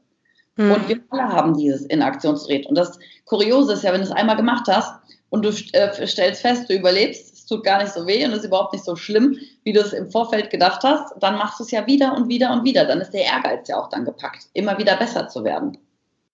[0.57, 0.73] Mhm.
[0.73, 2.69] Und wir alle haben dieses in Aktion zu treten.
[2.69, 4.93] Und das Kuriose ist ja, wenn du es einmal gemacht hast,
[5.29, 8.39] und du äh, stellst fest, du überlebst, es tut gar nicht so weh und es
[8.39, 11.65] ist überhaupt nicht so schlimm, wie du es im Vorfeld gedacht hast, dann machst du
[11.65, 12.85] es ja wieder und wieder und wieder.
[12.85, 15.79] Dann ist der Ehrgeiz ja auch dann gepackt, immer wieder besser zu werden.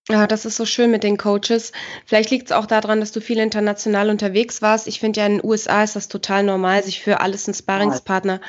[0.09, 1.71] Ja, das ist so schön mit den Coaches.
[2.05, 4.87] Vielleicht liegt es auch daran, dass du viel international unterwegs warst.
[4.87, 8.41] Ich finde ja in den USA ist das total normal, sich für alles einen Sparringspartner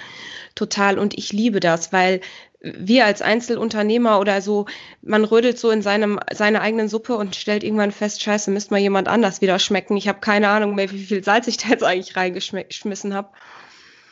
[0.57, 2.21] total und ich liebe das, weil
[2.65, 4.67] wir als Einzelunternehmer oder so,
[5.03, 8.81] man rödelt so in seinem, seiner eigenen Suppe und stellt irgendwann fest, scheiße, müsste mal
[8.81, 9.97] jemand anders wieder schmecken.
[9.97, 13.29] Ich habe keine Ahnung mehr, wie viel Salz ich da jetzt eigentlich reingeschmissen habe.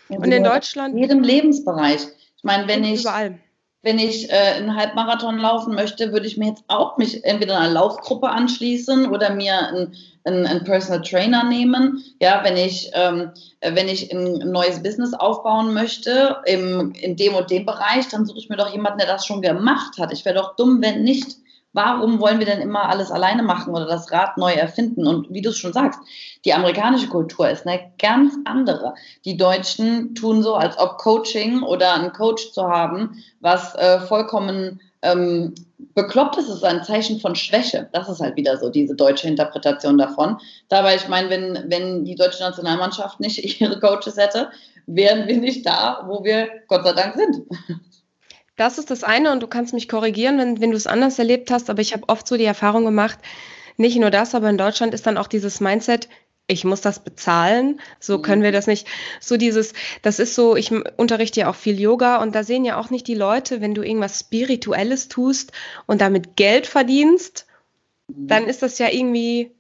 [0.09, 0.95] und in Deutschland.
[0.95, 2.03] In jedem Lebensbereich.
[2.37, 3.01] Ich meine, wenn ich.
[3.01, 3.39] Überall
[3.83, 7.73] wenn ich äh, einen Halbmarathon laufen möchte, würde ich mir jetzt auch mich entweder einer
[7.73, 12.03] Laufgruppe anschließen oder mir einen, einen, einen Personal Trainer nehmen.
[12.21, 13.31] Ja, wenn ich, ähm,
[13.61, 18.39] wenn ich ein neues Business aufbauen möchte im, in dem und dem Bereich, dann suche
[18.39, 20.13] ich mir doch jemanden, der das schon gemacht hat.
[20.13, 21.37] Ich wäre doch dumm, wenn nicht.
[21.75, 25.07] Warum wollen wir denn immer alles alleine machen oder das Rad neu erfinden?
[25.07, 26.01] Und wie du es schon sagst,
[26.45, 28.95] die amerikanische Kultur ist eine ganz andere.
[29.25, 34.81] Die Deutschen tun so, als ob Coaching oder einen Coach zu haben, was äh, vollkommen
[35.03, 35.55] ähm,
[35.95, 37.89] bekloppt ist, ist ein Zeichen von Schwäche.
[37.93, 40.39] Das ist halt wieder so diese deutsche Interpretation davon.
[40.69, 44.51] Dabei, ich meine, wenn, wenn die deutsche Nationalmannschaft nicht ihre Coaches hätte,
[44.87, 47.43] wären wir nicht da, wo wir Gott sei Dank sind.
[48.57, 51.51] Das ist das eine und du kannst mich korrigieren, wenn, wenn du es anders erlebt
[51.51, 53.19] hast, aber ich habe oft so die Erfahrung gemacht,
[53.79, 56.09] nicht nur das, aber in Deutschland ist dann auch dieses Mindset,
[56.53, 58.23] ich muss das bezahlen, so mhm.
[58.23, 58.87] können wir das nicht.
[59.21, 62.79] So dieses, das ist so, ich unterrichte ja auch viel Yoga und da sehen ja
[62.79, 65.53] auch nicht die Leute, wenn du irgendwas Spirituelles tust
[65.87, 67.47] und damit Geld verdienst,
[68.09, 68.29] mhm.
[68.29, 69.53] dann ist das ja irgendwie,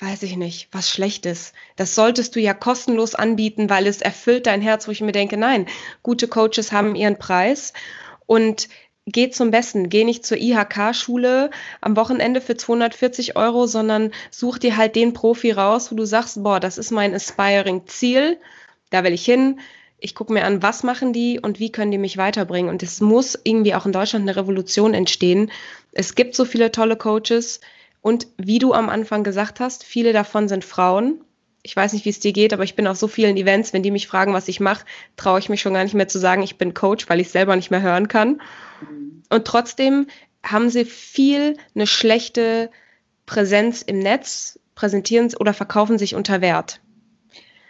[0.00, 1.52] weiß ich nicht, was Schlechtes.
[1.76, 5.36] Das solltest du ja kostenlos anbieten, weil es erfüllt dein Herz, wo ich mir denke,
[5.36, 5.66] nein,
[6.02, 7.72] gute Coaches haben ihren Preis
[8.26, 8.68] und
[9.12, 9.88] geh zum Besten.
[9.88, 15.50] Geh nicht zur IHK-Schule am Wochenende für 240 Euro, sondern such dir halt den Profi
[15.52, 18.38] raus, wo du sagst, boah, das ist mein aspiring Ziel,
[18.90, 19.60] da will ich hin.
[20.00, 22.70] Ich gucke mir an, was machen die und wie können die mich weiterbringen.
[22.70, 25.50] Und es muss irgendwie auch in Deutschland eine Revolution entstehen.
[25.92, 27.60] Es gibt so viele tolle Coaches
[28.00, 31.20] und wie du am Anfang gesagt hast, viele davon sind Frauen
[31.68, 33.82] ich weiß nicht, wie es dir geht, aber ich bin auf so vielen Events, wenn
[33.82, 34.86] die mich fragen, was ich mache,
[35.18, 37.54] traue ich mich schon gar nicht mehr zu sagen, ich bin Coach, weil ich selber
[37.56, 38.40] nicht mehr hören kann.
[38.80, 39.22] Mhm.
[39.28, 40.06] Und trotzdem
[40.42, 42.70] haben sie viel eine schlechte
[43.26, 46.80] Präsenz im Netz, präsentieren oder verkaufen sich unter Wert.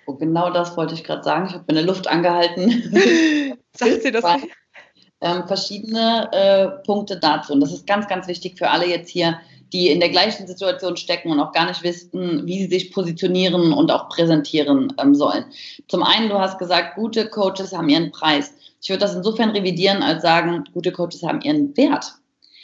[0.07, 1.47] Oh, genau das wollte ich gerade sagen.
[1.49, 2.71] Ich habe in der Luft angehalten.
[3.77, 4.25] Sagt sie das?
[5.21, 7.53] Ähm, verschiedene äh, Punkte dazu.
[7.53, 9.41] Und das ist ganz, ganz wichtig für alle jetzt hier,
[9.73, 13.73] die in der gleichen Situation stecken und auch gar nicht wissen, wie sie sich positionieren
[13.73, 15.45] und auch präsentieren ähm, sollen.
[15.89, 18.53] Zum einen, du hast gesagt, gute Coaches haben ihren Preis.
[18.81, 22.15] Ich würde das insofern revidieren, als sagen, gute Coaches haben ihren Wert.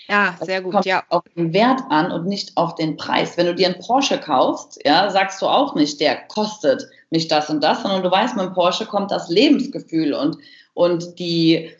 [0.09, 1.03] Ja, sehr gut, kommt ja.
[1.09, 3.37] Auf den Wert an und nicht auf den Preis.
[3.37, 7.49] Wenn du dir einen Porsche kaufst, ja, sagst du auch nicht, der kostet nicht das
[7.49, 10.37] und das, sondern du weißt, mit dem Porsche kommt das Lebensgefühl und,
[10.75, 11.71] und die,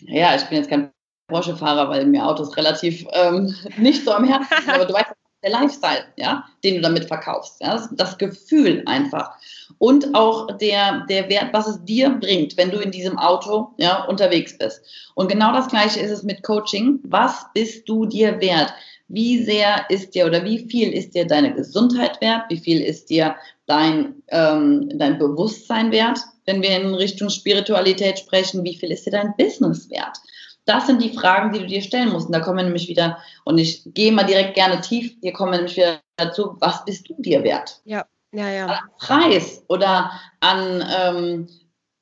[0.00, 0.92] ja, ich bin jetzt kein
[1.32, 5.50] Porsche-Fahrer, weil mir Autos relativ ähm, nicht so am Herzen sind, aber du weißt, der
[5.50, 9.32] Lifestyle, ja, den du damit verkaufst, ja, das, Gefühl einfach
[9.78, 14.04] und auch der, der Wert, was es dir bringt, wenn du in diesem Auto ja,
[14.04, 14.82] unterwegs bist.
[15.14, 17.00] Und genau das Gleiche ist es mit Coaching.
[17.02, 18.72] Was bist du dir wert?
[19.08, 22.44] Wie sehr ist dir oder wie viel ist dir deine Gesundheit wert?
[22.48, 23.34] Wie viel ist dir
[23.66, 26.20] dein, ähm, dein Bewusstsein wert?
[26.46, 30.18] Wenn wir in Richtung Spiritualität sprechen, wie viel ist dir dein Business wert?
[30.64, 32.26] Das sind die Fragen, die du dir stellen musst.
[32.26, 35.52] Und da kommen wir nämlich wieder, und ich gehe mal direkt gerne tief, hier kommen
[35.52, 37.80] wir nämlich wieder dazu, was bist du dir wert?
[37.84, 38.66] Ja, ja, ja.
[38.66, 41.48] An Preis oder an, ähm,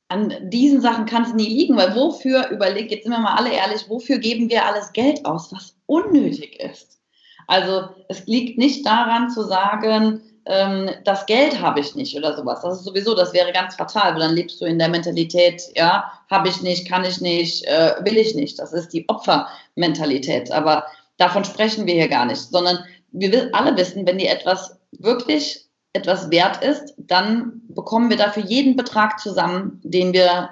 [0.08, 3.52] an diesen Sachen kann es nie liegen, weil wofür, überleg, jetzt sind wir mal alle
[3.52, 7.00] ehrlich, wofür geben wir alles Geld aus, was unnötig ist?
[7.46, 12.60] Also es liegt nicht daran zu sagen, ähm, das Geld habe ich nicht oder sowas.
[12.62, 16.10] Das ist sowieso, das wäre ganz fatal, weil dann lebst du in der Mentalität, ja,
[16.28, 18.58] habe ich nicht, kann ich nicht, äh, will ich nicht.
[18.58, 20.50] Das ist die Opfermentalität.
[20.50, 20.86] Aber
[21.18, 22.80] davon sprechen wir hier gar nicht, sondern
[23.12, 28.76] wir alle wissen, wenn dir etwas wirklich etwas wert ist, dann bekommen wir dafür jeden
[28.76, 30.50] Betrag zusammen, den wir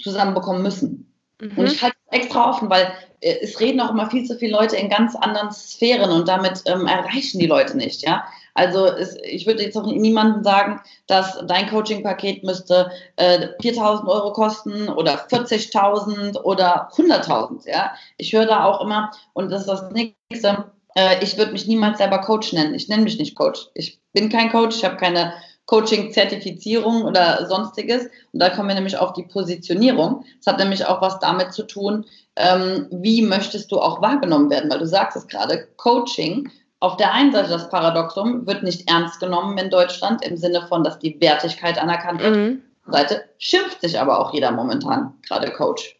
[0.00, 1.12] zusammen bekommen müssen.
[1.40, 1.52] Mhm.
[1.56, 4.76] Und ich halte extra offen, weil äh, es reden auch immer viel zu viele Leute
[4.76, 8.24] in ganz anderen Sphären und damit ähm, erreichen die Leute nicht, ja.
[8.54, 14.32] Also es, ich würde jetzt auch niemandem sagen, dass dein Coaching-Paket müsste äh, 4.000 Euro
[14.32, 17.68] kosten oder 40.000 oder 100.000.
[17.68, 20.72] Ja, ich höre da auch immer und das ist das nächste.
[20.94, 22.74] Äh, ich würde mich niemals selber Coach nennen.
[22.74, 23.66] Ich nenne mich nicht Coach.
[23.74, 24.76] Ich bin kein Coach.
[24.76, 25.34] Ich habe keine
[25.66, 28.04] Coaching-Zertifizierung oder sonstiges.
[28.32, 30.24] Und da kommen wir nämlich auf die Positionierung.
[30.40, 34.70] Es hat nämlich auch was damit zu tun, ähm, wie möchtest du auch wahrgenommen werden,
[34.70, 36.50] weil du sagst es gerade, Coaching
[36.80, 40.84] auf der einen Seite das Paradoxum wird nicht ernst genommen in Deutschland im Sinne von,
[40.84, 42.36] dass die Wertigkeit anerkannt wird.
[42.36, 42.62] Mhm.
[42.84, 45.96] Auf der Seite schimpft sich aber auch jeder momentan, gerade Coach.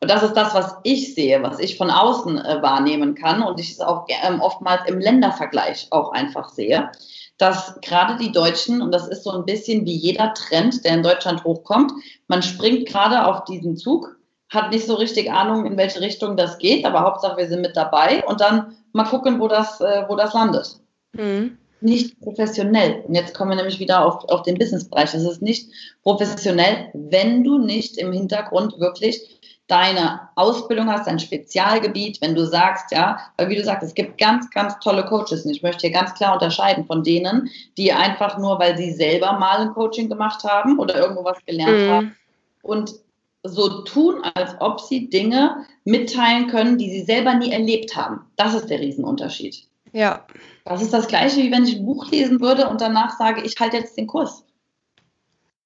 [0.00, 3.60] Und das ist das, was ich sehe, was ich von außen äh, wahrnehmen kann und
[3.60, 6.90] ich es auch ähm, oftmals im Ländervergleich auch einfach sehe,
[7.38, 11.02] dass gerade die Deutschen, und das ist so ein bisschen wie jeder Trend, der in
[11.02, 11.92] Deutschland hochkommt,
[12.28, 14.16] man springt gerade auf diesen Zug,
[14.48, 17.76] hat nicht so richtig Ahnung, in welche Richtung das geht, aber Hauptsache wir sind mit
[17.76, 20.78] dabei und dann mal gucken, wo das, äh, wo das landet.
[21.12, 21.58] Mhm.
[21.80, 23.04] Nicht professionell.
[23.06, 25.12] Und jetzt kommen wir nämlich wieder auf, auf den Businessbereich.
[25.12, 25.70] Das ist nicht
[26.02, 29.35] professionell, wenn du nicht im Hintergrund wirklich
[29.66, 34.18] deine Ausbildung hast, dein Spezialgebiet, wenn du sagst, ja, weil wie du sagst, es gibt
[34.18, 38.38] ganz, ganz tolle Coaches und ich möchte hier ganz klar unterscheiden von denen, die einfach
[38.38, 41.90] nur, weil sie selber mal ein Coaching gemacht haben oder irgendwo was gelernt mhm.
[41.90, 42.16] haben
[42.62, 42.94] und
[43.42, 48.20] so tun, als ob sie Dinge mitteilen können, die sie selber nie erlebt haben.
[48.36, 49.66] Das ist der Riesenunterschied.
[49.92, 50.26] Ja.
[50.64, 53.58] Das ist das Gleiche, wie wenn ich ein Buch lesen würde und danach sage, ich
[53.58, 54.44] halte jetzt den Kurs.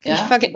[0.04, 0.14] Ja?
[0.14, 0.52] Ich, verge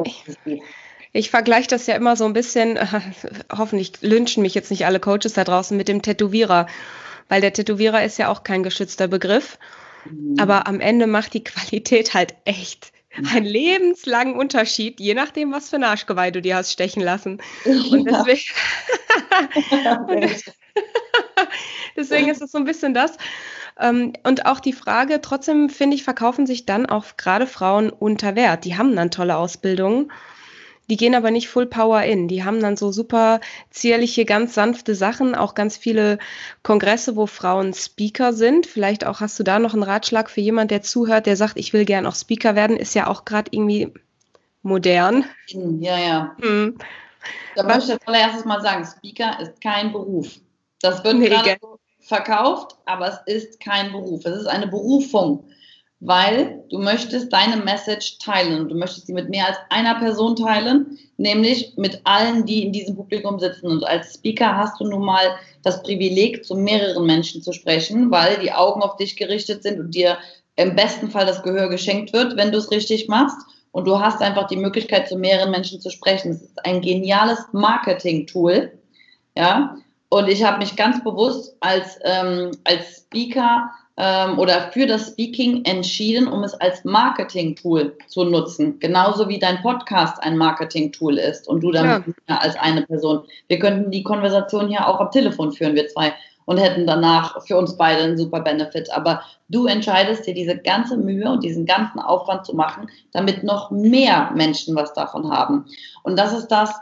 [1.14, 2.78] ich vergleiche das ja immer so ein bisschen,
[3.56, 6.66] hoffentlich lynchen mich jetzt nicht alle Coaches da draußen mit dem Tätowierer,
[7.28, 9.58] weil der Tätowierer ist ja auch kein geschützter Begriff.
[10.04, 10.34] Mhm.
[10.38, 12.92] Aber am Ende macht die Qualität halt echt
[13.32, 17.40] einen lebenslangen Unterschied, je nachdem, was für ein Arschgeweih du dir hast stechen lassen.
[17.64, 18.42] Und deswegen,
[21.96, 23.16] deswegen ist es so ein bisschen das.
[23.78, 28.34] Ähm, und auch die Frage, trotzdem finde ich, verkaufen sich dann auch gerade Frauen unter
[28.34, 28.64] Wert.
[28.64, 30.10] Die haben dann tolle Ausbildungen
[30.90, 32.28] die gehen aber nicht full power in.
[32.28, 36.18] Die haben dann so super zierliche, ganz sanfte Sachen, auch ganz viele
[36.62, 38.66] Kongresse, wo Frauen Speaker sind.
[38.66, 41.72] Vielleicht auch hast du da noch einen Ratschlag für jemand, der zuhört, der sagt, ich
[41.72, 43.92] will gern auch Speaker werden, ist ja auch gerade irgendwie
[44.62, 45.24] modern.
[45.48, 46.36] Ja, ja.
[46.40, 46.76] Hm.
[47.54, 50.28] Da möchte ich als allererstes mal sagen, Speaker ist kein Beruf.
[50.80, 54.24] Das wird nee, gerade so verkauft, aber es ist kein Beruf.
[54.26, 55.48] Es ist eine Berufung
[56.00, 60.36] weil du möchtest deine Message teilen und du möchtest sie mit mehr als einer Person
[60.36, 63.68] teilen, nämlich mit allen, die in diesem Publikum sitzen.
[63.68, 68.38] Und als Speaker hast du nun mal das Privileg, zu mehreren Menschen zu sprechen, weil
[68.38, 70.18] die Augen auf dich gerichtet sind und dir
[70.56, 73.38] im besten Fall das Gehör geschenkt wird, wenn du es richtig machst.
[73.72, 76.30] Und du hast einfach die Möglichkeit, zu mehreren Menschen zu sprechen.
[76.30, 78.70] Es ist ein geniales Marketing-Tool.
[79.36, 79.76] Ja.
[80.10, 85.64] Und ich habe mich ganz bewusst als, ähm, als Speaker ähm, oder für das Speaking
[85.64, 88.78] entschieden, um es als Marketing-Tool zu nutzen.
[88.80, 92.36] Genauso wie dein Podcast ein Marketing-Tool ist und du dann ja.
[92.38, 93.22] als eine Person.
[93.48, 96.12] Wir könnten die Konversation hier auch am Telefon führen, wir zwei,
[96.46, 98.92] und hätten danach für uns beide einen super Benefit.
[98.92, 103.70] Aber du entscheidest dir diese ganze Mühe und diesen ganzen Aufwand zu machen, damit noch
[103.70, 105.66] mehr Menschen was davon haben.
[106.02, 106.74] Und das ist das,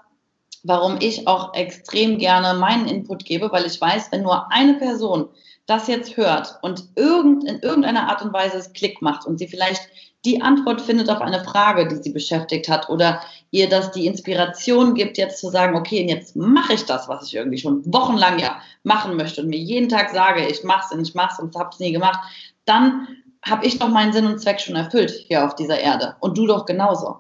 [0.65, 5.29] warum ich auch extrem gerne meinen Input gebe, weil ich weiß, wenn nur eine Person
[5.67, 9.47] das jetzt hört und irgend, in irgendeiner Art und Weise es Klick macht und sie
[9.47, 9.83] vielleicht
[10.25, 13.21] die Antwort findet auf eine Frage, die sie beschäftigt hat oder
[13.51, 17.27] ihr das die Inspiration gibt, jetzt zu sagen, okay, und jetzt mache ich das, was
[17.27, 20.97] ich irgendwie schon wochenlang ja machen möchte und mir jeden Tag sage, ich mache es
[20.97, 22.21] und ich mache es und habe es nie gemacht,
[22.65, 23.09] dann
[23.45, 26.47] habe ich doch meinen Sinn und Zweck schon erfüllt hier auf dieser Erde und du
[26.47, 27.19] doch genauso.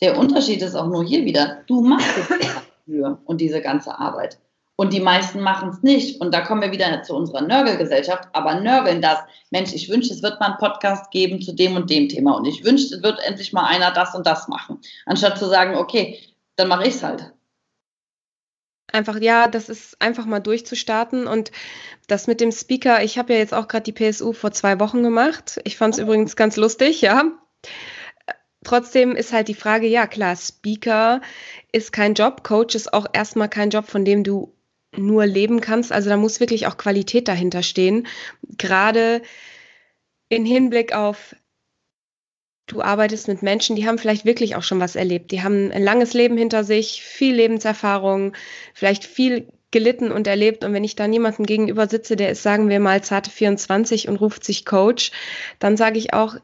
[0.00, 4.38] Der Unterschied ist auch nur hier wieder, du machst es und diese ganze Arbeit.
[4.80, 6.20] Und die meisten machen es nicht.
[6.20, 8.28] Und da kommen wir wieder zu unserer Nörgelgesellschaft.
[8.32, 9.18] Aber nörgeln das,
[9.50, 12.36] Mensch, ich wünsche, es wird mal einen Podcast geben zu dem und dem Thema.
[12.36, 14.80] Und ich wünsche, es wird endlich mal einer das und das machen.
[15.04, 16.20] Anstatt zu sagen, okay,
[16.54, 17.32] dann mache ich es halt.
[18.92, 21.26] Einfach, ja, das ist einfach mal durchzustarten.
[21.26, 21.50] Und
[22.06, 25.02] das mit dem Speaker, ich habe ja jetzt auch gerade die PSU vor zwei Wochen
[25.02, 25.60] gemacht.
[25.64, 26.04] Ich fand es oh.
[26.04, 27.24] übrigens ganz lustig, ja.
[28.62, 31.20] Trotzdem ist halt die Frage, ja klar, Speaker
[31.72, 34.54] ist kein Job, Coach ist auch erstmal kein Job, von dem du
[34.98, 35.92] nur leben kannst.
[35.92, 38.06] Also da muss wirklich auch Qualität dahinter stehen.
[38.56, 39.22] Gerade
[40.28, 41.34] in Hinblick auf,
[42.66, 45.30] du arbeitest mit Menschen, die haben vielleicht wirklich auch schon was erlebt.
[45.32, 48.34] Die haben ein langes Leben hinter sich, viel Lebenserfahrung,
[48.74, 50.64] vielleicht viel gelitten und erlebt.
[50.64, 54.16] Und wenn ich da niemanden gegenüber sitze, der ist, sagen wir mal, zarte 24 und
[54.16, 55.10] ruft sich Coach,
[55.58, 56.36] dann sage ich auch,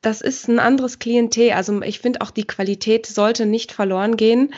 [0.00, 1.52] das ist ein anderes Klientel.
[1.52, 4.54] Also ich finde auch die Qualität sollte nicht verloren gehen.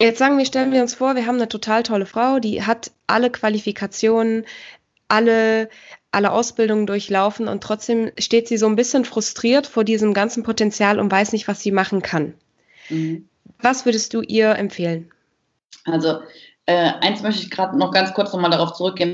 [0.00, 2.90] Jetzt sagen wir, stellen wir uns vor, wir haben eine total tolle Frau, die hat
[3.06, 4.44] alle Qualifikationen,
[5.08, 5.68] alle,
[6.10, 10.98] alle Ausbildungen durchlaufen und trotzdem steht sie so ein bisschen frustriert vor diesem ganzen Potenzial
[10.98, 12.34] und weiß nicht, was sie machen kann.
[12.88, 13.28] Mhm.
[13.60, 15.10] Was würdest du ihr empfehlen?
[15.84, 16.20] Also,
[16.66, 19.12] äh, eins möchte ich gerade noch ganz kurz nochmal darauf zurückgehen,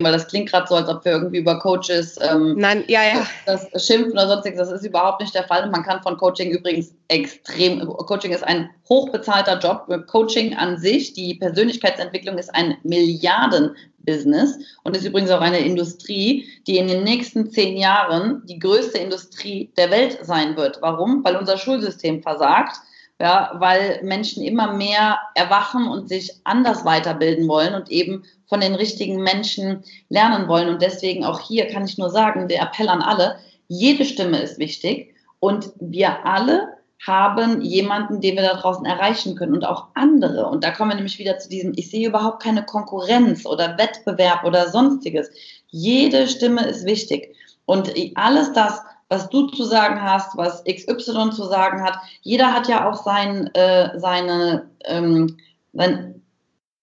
[0.00, 3.26] weil das klingt gerade so, als ob wir irgendwie über Coaches ähm, Nein, ja, ja.
[3.46, 4.60] Das, das schimpfen oder sonstiges.
[4.60, 5.64] Das ist überhaupt nicht der Fall.
[5.64, 9.88] Und man kann von Coaching übrigens extrem, Coaching ist ein hochbezahlter Job.
[10.06, 16.78] Coaching an sich, die Persönlichkeitsentwicklung ist ein Milliarden-Business und ist übrigens auch eine Industrie, die
[16.78, 20.80] in den nächsten zehn Jahren die größte Industrie der Welt sein wird.
[20.80, 21.24] Warum?
[21.24, 22.76] Weil unser Schulsystem versagt
[23.20, 28.74] ja, weil Menschen immer mehr erwachen und sich anders weiterbilden wollen und eben von den
[28.74, 30.68] richtigen Menschen lernen wollen.
[30.68, 34.58] Und deswegen auch hier kann ich nur sagen, der Appell an alle, jede Stimme ist
[34.58, 40.46] wichtig und wir alle haben jemanden, den wir da draußen erreichen können und auch andere.
[40.46, 44.44] Und da kommen wir nämlich wieder zu diesem, ich sehe überhaupt keine Konkurrenz oder Wettbewerb
[44.44, 45.30] oder sonstiges.
[45.68, 47.36] Jede Stimme ist wichtig.
[47.66, 51.98] Und alles das, was du zu sagen hast, was XY zu sagen hat.
[52.22, 55.38] Jeder hat ja auch sein, äh, seine, ähm,
[55.72, 56.26] seinen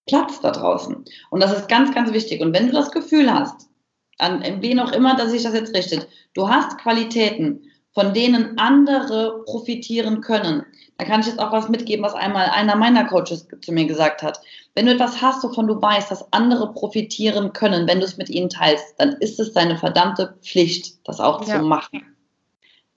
[0.08, 1.06] Platz da draußen.
[1.30, 2.42] Und das ist ganz, ganz wichtig.
[2.42, 3.70] Und wenn du das Gefühl hast,
[4.18, 7.62] an wen auch immer, dass sich das jetzt richtet, du hast Qualitäten,
[7.96, 10.66] von denen andere profitieren können.
[10.98, 14.22] Da kann ich jetzt auch was mitgeben, was einmal einer meiner Coaches zu mir gesagt
[14.22, 14.40] hat.
[14.76, 18.30] Wenn du etwas hast, wovon du weißt, dass andere profitieren können, wenn du es mit
[18.30, 21.58] ihnen teilst, dann ist es deine verdammte Pflicht, das auch ja.
[21.58, 22.15] zu machen.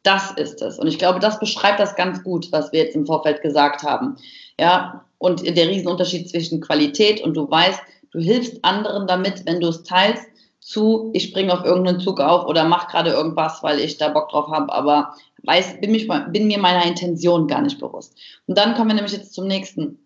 [0.09, 0.79] Das ist es.
[0.79, 4.17] Und ich glaube, das beschreibt das ganz gut, was wir jetzt im Vorfeld gesagt haben.
[4.59, 7.79] Ja, und der Riesenunterschied zwischen Qualität und du weißt,
[8.13, 10.25] du hilfst anderen damit, wenn du es teilst,
[10.61, 14.31] zu, ich springe auf irgendeinen Zug auf oder mache gerade irgendwas, weil ich da Bock
[14.31, 18.17] drauf habe, aber weiß, bin, mich, bin mir meiner Intention gar nicht bewusst.
[18.47, 19.99] Und dann kommen wir nämlich jetzt zum nächsten.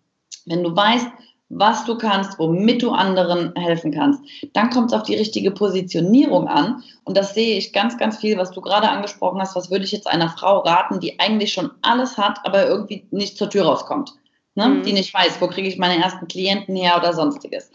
[0.45, 1.07] Wenn du weißt,
[1.55, 4.21] was du kannst, womit du anderen helfen kannst,
[4.53, 6.83] dann kommt es auf die richtige Positionierung an.
[7.03, 9.55] Und das sehe ich ganz, ganz viel, was du gerade angesprochen hast.
[9.55, 13.37] Was würde ich jetzt einer Frau raten, die eigentlich schon alles hat, aber irgendwie nicht
[13.37, 14.13] zur Tür rauskommt?
[14.55, 14.67] Ne?
[14.67, 14.83] Mhm.
[14.83, 17.71] Die nicht weiß, wo kriege ich meine ersten Klienten her oder sonstiges.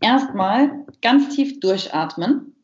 [0.00, 2.54] Erstmal ganz tief durchatmen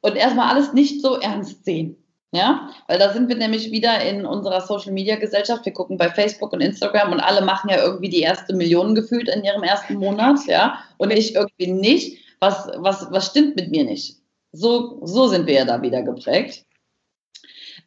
[0.00, 1.96] und erstmal alles nicht so ernst sehen.
[2.34, 5.64] Ja, weil da sind wir nämlich wieder in unserer Social Media Gesellschaft.
[5.64, 9.28] Wir gucken bei Facebook und Instagram und alle machen ja irgendwie die erste Million gefühlt
[9.28, 12.18] in ihrem ersten Monat, ja, und ich irgendwie nicht.
[12.40, 14.16] Was, was, was stimmt mit mir nicht?
[14.50, 16.64] So, so sind wir ja da wieder geprägt.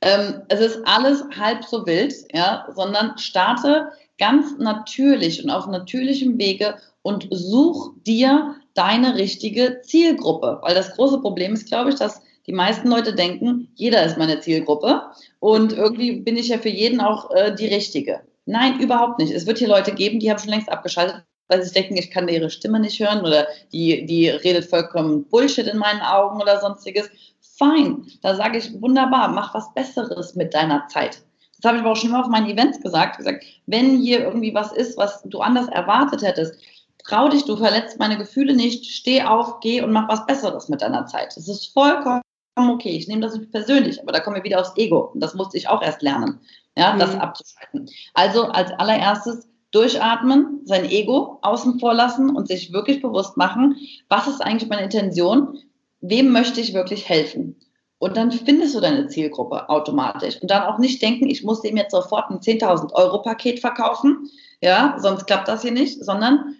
[0.01, 6.37] Ähm, es ist alles halb so wild, ja, sondern starte ganz natürlich und auf natürlichem
[6.39, 10.59] Wege und such dir deine richtige Zielgruppe.
[10.61, 14.39] Weil das große Problem ist, glaube ich, dass die meisten Leute denken, jeder ist meine
[14.39, 15.03] Zielgruppe
[15.39, 18.21] und irgendwie bin ich ja für jeden auch äh, die Richtige.
[18.45, 19.33] Nein, überhaupt nicht.
[19.33, 22.29] Es wird hier Leute geben, die haben schon längst abgeschaltet, weil sie denken, ich kann
[22.29, 27.09] ihre Stimme nicht hören oder die, die redet vollkommen Bullshit in meinen Augen oder sonstiges.
[27.57, 31.21] Fein, da sage ich wunderbar, mach was Besseres mit deiner Zeit.
[31.59, 34.53] Das habe ich aber auch schon immer auf meinen Events gesagt, gesagt, wenn hier irgendwie
[34.53, 36.55] was ist, was du anders erwartet hättest,
[37.03, 40.81] trau dich, du verletzt meine Gefühle nicht, steh auf, geh und mach was Besseres mit
[40.81, 41.35] deiner Zeit.
[41.35, 42.21] Das ist vollkommen
[42.57, 45.11] okay, ich nehme das nicht persönlich, aber da kommen wir wieder aufs Ego.
[45.13, 46.39] Und das musste ich auch erst lernen,
[46.75, 46.99] ja, mhm.
[46.99, 47.89] das abzuschalten.
[48.13, 53.77] Also als allererstes durchatmen, sein Ego außen vor lassen und sich wirklich bewusst machen,
[54.09, 55.57] was ist eigentlich meine Intention,
[56.01, 57.55] wem möchte ich wirklich helfen.
[57.99, 60.39] Und dann findest du deine Zielgruppe automatisch.
[60.41, 64.29] Und dann auch nicht denken, ich muss dem jetzt sofort ein 10.000 Euro Paket verkaufen,
[64.61, 66.55] ja, sonst klappt das hier nicht, sondern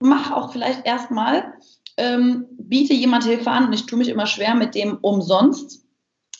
[0.00, 1.54] mach auch vielleicht erstmal
[1.98, 5.84] ähm, biete jemand Hilfe an und ich tue mich immer schwer mit dem umsonst.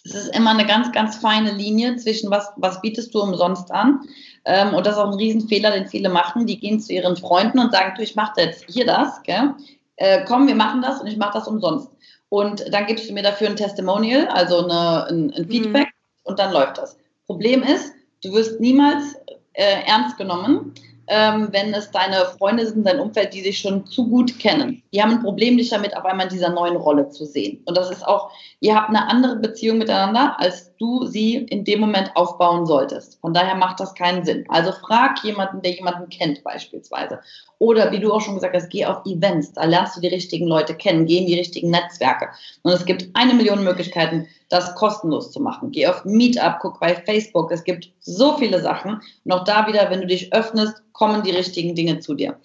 [0.04, 4.00] Es ist immer eine ganz, ganz feine Linie zwischen was, was bietest du umsonst an.
[4.44, 6.46] Ähm, und das ist auch ein Riesenfehler, den viele machen.
[6.46, 9.54] Die gehen zu ihren Freunden und sagen, du, ich mache jetzt hier das, gell?
[9.96, 11.90] Äh, komm, wir machen das und ich mache das umsonst.
[12.28, 15.50] Und dann gibst du mir dafür ein Testimonial, also eine, ein, ein, mhm.
[15.50, 16.30] Feedback mhm.
[16.30, 16.96] und dann läuft das.
[17.26, 17.92] Problem ist,
[18.22, 19.14] du wirst niemals
[19.54, 20.72] äh, ernst genommen,
[21.08, 24.82] ähm, wenn es deine Freunde sind, dein Umfeld, die sich schon zu gut kennen.
[24.92, 27.62] Die haben ein Problem nicht damit, auf einmal in dieser neuen Rolle zu sehen.
[27.64, 28.30] Und das ist auch,
[28.60, 33.20] ihr habt eine andere Beziehung miteinander, als du sie in dem Moment aufbauen solltest.
[33.20, 34.44] Von daher macht das keinen Sinn.
[34.48, 37.20] Also frag jemanden, der jemanden kennt beispielsweise.
[37.58, 40.46] Oder wie du auch schon gesagt hast, geh auf Events, da lernst du die richtigen
[40.46, 42.28] Leute kennen, geh in die richtigen Netzwerke.
[42.62, 45.72] Und es gibt eine Million Möglichkeiten, das kostenlos zu machen.
[45.72, 49.00] Geh auf Meetup, guck bei Facebook, es gibt so viele Sachen.
[49.24, 52.36] Und auch da wieder, wenn du dich öffnest, kommen die richtigen Dinge zu dir.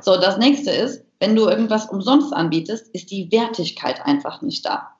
[0.00, 4.91] So, das nächste ist, wenn du irgendwas umsonst anbietest, ist die Wertigkeit einfach nicht da.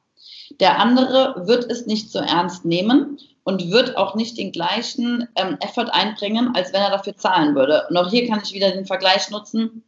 [0.61, 5.57] Der andere wird es nicht so ernst nehmen und wird auch nicht den gleichen ähm,
[5.61, 7.86] Effort einbringen, als wenn er dafür zahlen würde.
[7.88, 9.82] Und auch hier kann ich wieder den Vergleich nutzen.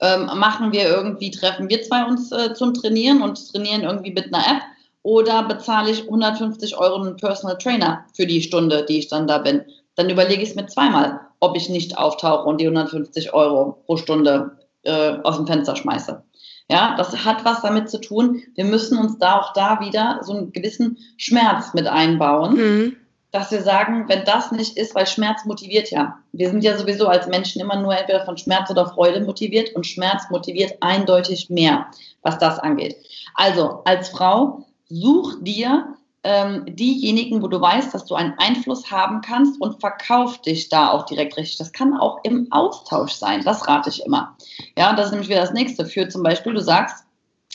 [0.00, 4.32] Ähm, machen wir irgendwie, treffen wir zwei uns äh, zum Trainieren und trainieren irgendwie mit
[4.32, 4.62] einer App
[5.02, 9.38] oder bezahle ich 150 Euro einen Personal Trainer für die Stunde, die ich dann da
[9.38, 9.64] bin.
[9.94, 13.96] Dann überlege ich es mir zweimal, ob ich nicht auftauche und die 150 Euro pro
[13.96, 16.22] Stunde äh, aus dem Fenster schmeiße.
[16.68, 18.42] Ja, das hat was damit zu tun.
[18.54, 22.96] Wir müssen uns da auch da wieder so einen gewissen Schmerz mit einbauen, mhm.
[23.30, 26.18] dass wir sagen, wenn das nicht ist, weil Schmerz motiviert ja.
[26.32, 29.86] Wir sind ja sowieso als Menschen immer nur entweder von Schmerz oder Freude motiviert und
[29.86, 31.86] Schmerz motiviert eindeutig mehr,
[32.22, 32.96] was das angeht.
[33.34, 35.94] Also als Frau such dir
[36.26, 40.90] ähm, diejenigen, wo du weißt, dass du einen Einfluss haben kannst und verkauf dich da
[40.90, 41.56] auch direkt richtig.
[41.58, 44.36] Das kann auch im Austausch sein, das rate ich immer.
[44.76, 45.86] Ja, das ist nämlich wieder das nächste.
[45.86, 47.04] Für zum Beispiel, du sagst,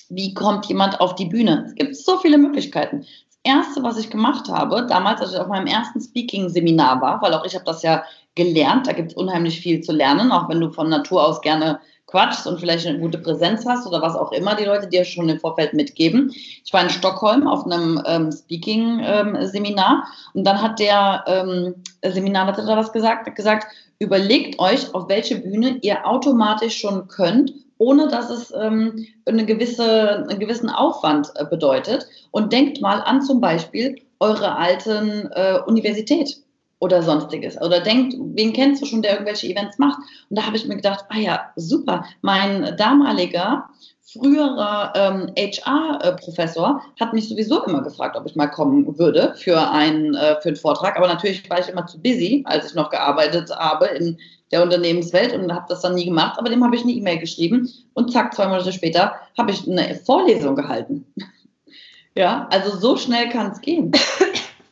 [0.07, 1.65] wie kommt jemand auf die Bühne?
[1.67, 3.01] Es gibt so viele Möglichkeiten.
[3.01, 7.33] Das erste, was ich gemacht habe, damals, als ich auf meinem ersten Speaking-Seminar war, weil
[7.33, 8.05] auch ich habe das ja
[8.35, 11.81] gelernt, da gibt es unheimlich viel zu lernen, auch wenn du von Natur aus gerne
[12.11, 15.29] quatschst und vielleicht eine gute Präsenz hast oder was auch immer die Leute dir schon
[15.29, 16.29] im Vorfeld mitgeben.
[16.31, 20.03] Ich war in Stockholm auf einem ähm, Speaking-Seminar ähm,
[20.33, 23.67] und dann hat der ähm, Seminarleiter was gesagt, hat gesagt,
[23.99, 30.25] überlegt euch, auf welche Bühne ihr automatisch schon könnt, ohne dass es ähm, eine gewisse,
[30.29, 36.37] einen gewissen Aufwand äh, bedeutet und denkt mal an zum Beispiel eure alten äh, Universität
[36.81, 37.61] oder sonstiges.
[37.61, 39.99] Oder denkt, wen kennst du schon, der irgendwelche Events macht?
[40.29, 43.69] Und da habe ich mir gedacht, ah ja, super, mein damaliger
[44.11, 50.15] früherer ähm, HR-Professor hat mich sowieso immer gefragt, ob ich mal kommen würde für einen,
[50.15, 50.97] äh, für einen Vortrag.
[50.97, 54.17] Aber natürlich war ich immer zu busy, als ich noch gearbeitet habe in
[54.51, 56.37] der Unternehmenswelt und habe das dann nie gemacht.
[56.39, 59.95] Aber dem habe ich eine E-Mail geschrieben und zack, zwei Monate später habe ich eine
[59.95, 61.05] Vorlesung gehalten.
[62.15, 63.91] ja, also so schnell kann es gehen.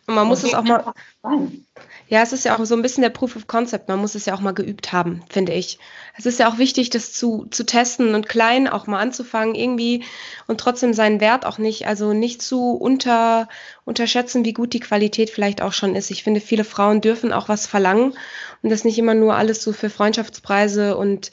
[0.07, 0.83] Und man muss es auch mal.
[1.21, 1.65] Sein.
[2.09, 3.87] Ja, es ist ja auch so ein bisschen der Proof of Concept.
[3.87, 5.77] Man muss es ja auch mal geübt haben, finde ich.
[6.17, 10.03] Es ist ja auch wichtig, das zu, zu testen und klein auch mal anzufangen, irgendwie
[10.47, 13.47] und trotzdem seinen Wert auch nicht, also nicht zu unter,
[13.85, 16.09] unterschätzen, wie gut die Qualität vielleicht auch schon ist.
[16.09, 18.15] Ich finde, viele Frauen dürfen auch was verlangen
[18.63, 21.29] und das nicht immer nur alles so für Freundschaftspreise und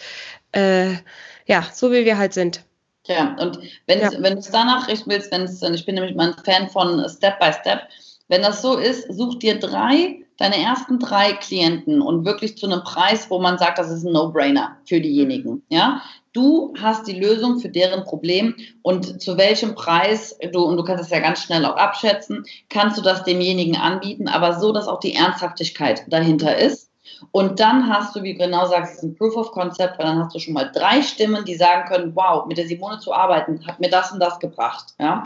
[0.53, 0.93] äh,
[1.47, 2.65] ja, so wie wir halt sind.
[3.07, 4.11] Ja, und wenn ja.
[4.11, 7.41] du es danach richten willst, wenn es, ich bin nämlich mal ein Fan von Step
[7.41, 7.89] by Step,
[8.29, 12.83] wenn das so ist, such dir drei, deine ersten drei Klienten und wirklich zu einem
[12.85, 15.63] Preis, wo man sagt, das ist ein No-Brainer für diejenigen.
[15.69, 20.85] Ja, du hast die Lösung für deren Problem und zu welchem Preis du, und du
[20.85, 24.89] kannst es ja ganz schnell auch abschätzen, kannst du das demjenigen anbieten, aber so, dass
[24.89, 26.86] auch die Ernsthaftigkeit dahinter ist.
[27.33, 30.35] Und dann hast du, wie du genau sagst, ein Proof of Concept, weil dann hast
[30.35, 33.81] du schon mal drei Stimmen, die sagen können, wow, mit der Simone zu arbeiten, hat
[33.81, 34.95] mir das und das gebracht.
[34.99, 35.23] Ja?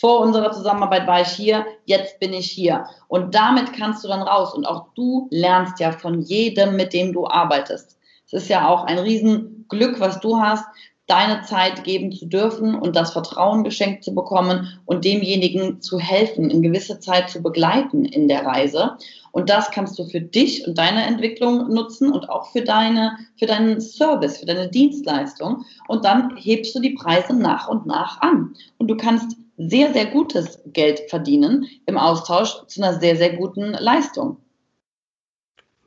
[0.00, 2.86] vor unserer Zusammenarbeit war ich hier, jetzt bin ich hier.
[3.06, 4.52] Und damit kannst du dann raus.
[4.52, 7.96] Und auch du lernst ja von jedem, mit dem du arbeitest.
[8.26, 10.66] Es ist ja auch ein Riesenglück, was du hast,
[11.06, 16.50] deine Zeit geben zu dürfen und das Vertrauen geschenkt zu bekommen und demjenigen zu helfen,
[16.50, 18.96] in gewisse Zeit zu begleiten in der Reise.
[19.30, 23.46] Und das kannst du für dich und deine Entwicklung nutzen und auch für deine, für
[23.46, 25.64] deinen Service, für deine Dienstleistung.
[25.88, 28.54] Und dann hebst du die Preise nach und nach an.
[28.78, 33.72] Und du kannst sehr, sehr gutes Geld verdienen im Austausch zu einer sehr, sehr guten
[33.72, 34.38] Leistung.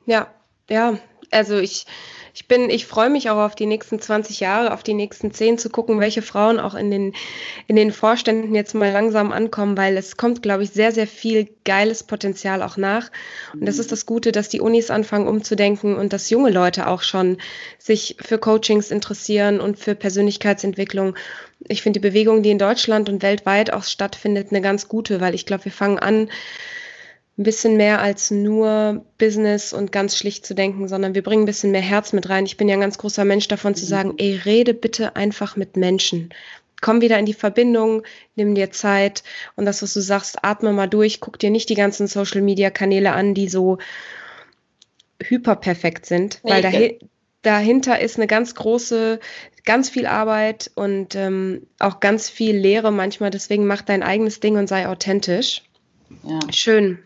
[0.06, 0.28] Ja,
[0.70, 0.98] ja,
[1.32, 1.86] also ich,
[2.34, 5.58] ich bin, ich freue mich auch auf die nächsten 20 Jahre, auf die nächsten 10
[5.58, 7.14] zu gucken, welche Frauen auch in den,
[7.66, 11.50] in den Vorständen jetzt mal langsam ankommen, weil es kommt, glaube ich, sehr, sehr viel
[11.66, 13.10] geiles Potenzial auch nach.
[13.54, 17.02] Und das ist das Gute, dass die Unis anfangen umzudenken und dass junge Leute auch
[17.02, 17.38] schon
[17.80, 21.16] sich für Coachings interessieren und für Persönlichkeitsentwicklung.
[21.68, 25.34] Ich finde die Bewegung, die in Deutschland und weltweit auch stattfindet, eine ganz gute, weil
[25.34, 26.30] ich glaube, wir fangen an,
[27.38, 31.48] ein bisschen mehr als nur Business und ganz schlicht zu denken, sondern wir bringen ein
[31.48, 32.46] bisschen mehr Herz mit rein.
[32.46, 33.90] Ich bin ja ein ganz großer Mensch davon zu mhm.
[33.90, 36.30] sagen, ey, rede bitte einfach mit Menschen.
[36.82, 38.04] Komm wieder in die Verbindung,
[38.36, 39.24] nimm dir Zeit
[39.56, 42.70] und das, was du sagst, atme mal durch, guck dir nicht die ganzen Social Media
[42.70, 43.78] Kanäle an, die so
[45.22, 47.00] hyperperfekt sind, weil dahi
[47.44, 49.20] dahinter ist eine ganz große,
[49.64, 53.30] ganz viel Arbeit und ähm, auch ganz viel Lehre manchmal.
[53.30, 55.64] Deswegen mach dein eigenes Ding und sei authentisch.
[56.24, 56.40] Ja.
[56.52, 57.00] Schön.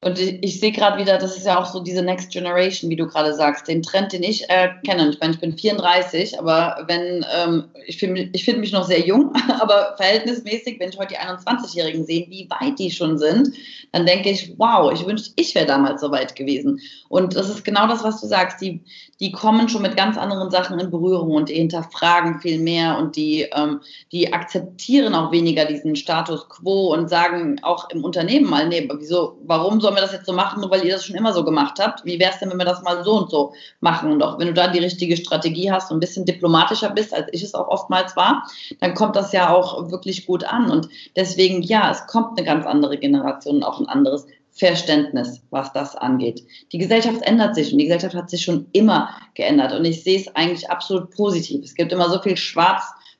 [0.00, 2.94] Und ich, ich sehe gerade wieder, das ist ja auch so diese Next Generation, wie
[2.94, 5.10] du gerade sagst, den Trend, den ich äh, kenne.
[5.10, 9.00] Ich meine, ich bin 34, aber wenn, ähm, ich finde ich find mich noch sehr
[9.00, 13.50] jung, aber verhältnismäßig, wenn ich heute die 21-Jährigen sehe, wie weit die schon sind,
[13.90, 16.80] dann denke ich, wow, ich wünschte, ich wäre damals so weit gewesen.
[17.08, 18.60] Und das ist genau das, was du sagst.
[18.60, 18.80] Die,
[19.18, 23.16] die kommen schon mit ganz anderen Sachen in Berührung und die hinterfragen viel mehr und
[23.16, 23.80] die, ähm,
[24.12, 29.38] die akzeptieren auch weniger diesen Status quo und sagen auch im Unternehmen mal, nee, wieso,
[29.44, 31.78] warum sollen wir das jetzt so machen, nur weil ihr das schon immer so gemacht
[31.80, 32.04] habt?
[32.04, 34.12] Wie wäre es denn, wenn wir das mal so und so machen?
[34.12, 37.28] Und auch wenn du da die richtige Strategie hast und ein bisschen diplomatischer bist, als
[37.32, 38.46] ich es auch oftmals war,
[38.80, 40.70] dann kommt das ja auch wirklich gut an.
[40.70, 45.72] Und deswegen, ja, es kommt eine ganz andere Generation und auch ein anderes Verständnis, was
[45.72, 46.42] das angeht.
[46.72, 50.18] Die Gesellschaft ändert sich und die Gesellschaft hat sich schon immer geändert und ich sehe
[50.18, 51.64] es eigentlich absolut positiv.
[51.64, 52.36] Es gibt immer so viel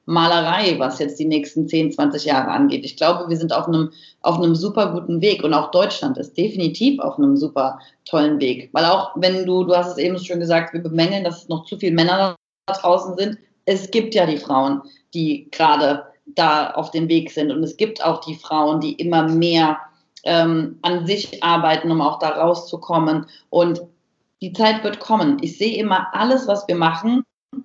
[0.09, 2.85] Schwarzmalerei, was jetzt die nächsten 10, 20 Jahre angeht.
[2.85, 3.91] Ich glaube, wir sind auf einem,
[4.23, 8.71] auf einem super guten Weg und auch Deutschland ist definitiv auf einem super tollen Weg.
[8.73, 11.79] Weil auch wenn du, du hast es eben schon gesagt, wir bemängeln, dass noch zu
[11.79, 12.37] viele Männer
[12.67, 13.39] da draußen sind.
[13.67, 14.83] Es gibt ja die Frauen,
[15.13, 19.29] die gerade da auf dem Weg sind und es gibt auch die Frauen, die immer
[19.29, 19.79] mehr
[20.25, 23.27] ähm, an sich arbeiten, um auch da rauszukommen.
[23.51, 23.83] Und
[24.41, 25.39] die Zeit wird kommen.
[25.43, 27.25] Ich sehe immer alles, was wir machen,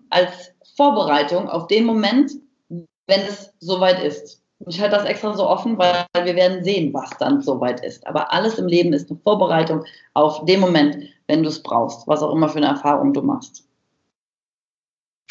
[0.09, 2.31] als Vorbereitung auf den Moment,
[2.69, 4.41] wenn es soweit ist.
[4.67, 8.07] Ich halte das extra so offen, weil wir werden sehen, was dann soweit ist.
[8.07, 10.97] Aber alles im Leben ist eine Vorbereitung auf den Moment,
[11.27, 13.67] wenn du es brauchst, was auch immer für eine Erfahrung du machst.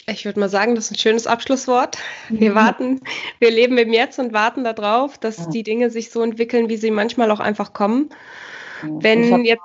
[0.08, 1.96] Ich würde mal sagen, das ist ein schönes Abschlusswort.
[2.28, 2.54] Wir mhm.
[2.54, 3.00] warten,
[3.38, 6.90] wir leben im Jetzt und warten darauf, dass die Dinge sich so entwickeln, wie sie
[6.90, 8.10] manchmal auch einfach kommen.
[8.82, 9.62] Wenn jetzt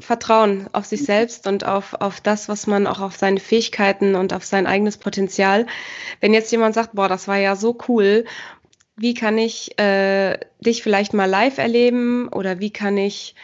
[0.00, 4.32] Vertrauen auf sich selbst und auf, auf das, was man auch auf seine Fähigkeiten und
[4.32, 5.66] auf sein eigenes Potenzial.
[6.20, 8.24] Wenn jetzt jemand sagt, boah, das war ja so cool,
[8.96, 13.34] wie kann ich äh, dich vielleicht mal live erleben oder wie kann ich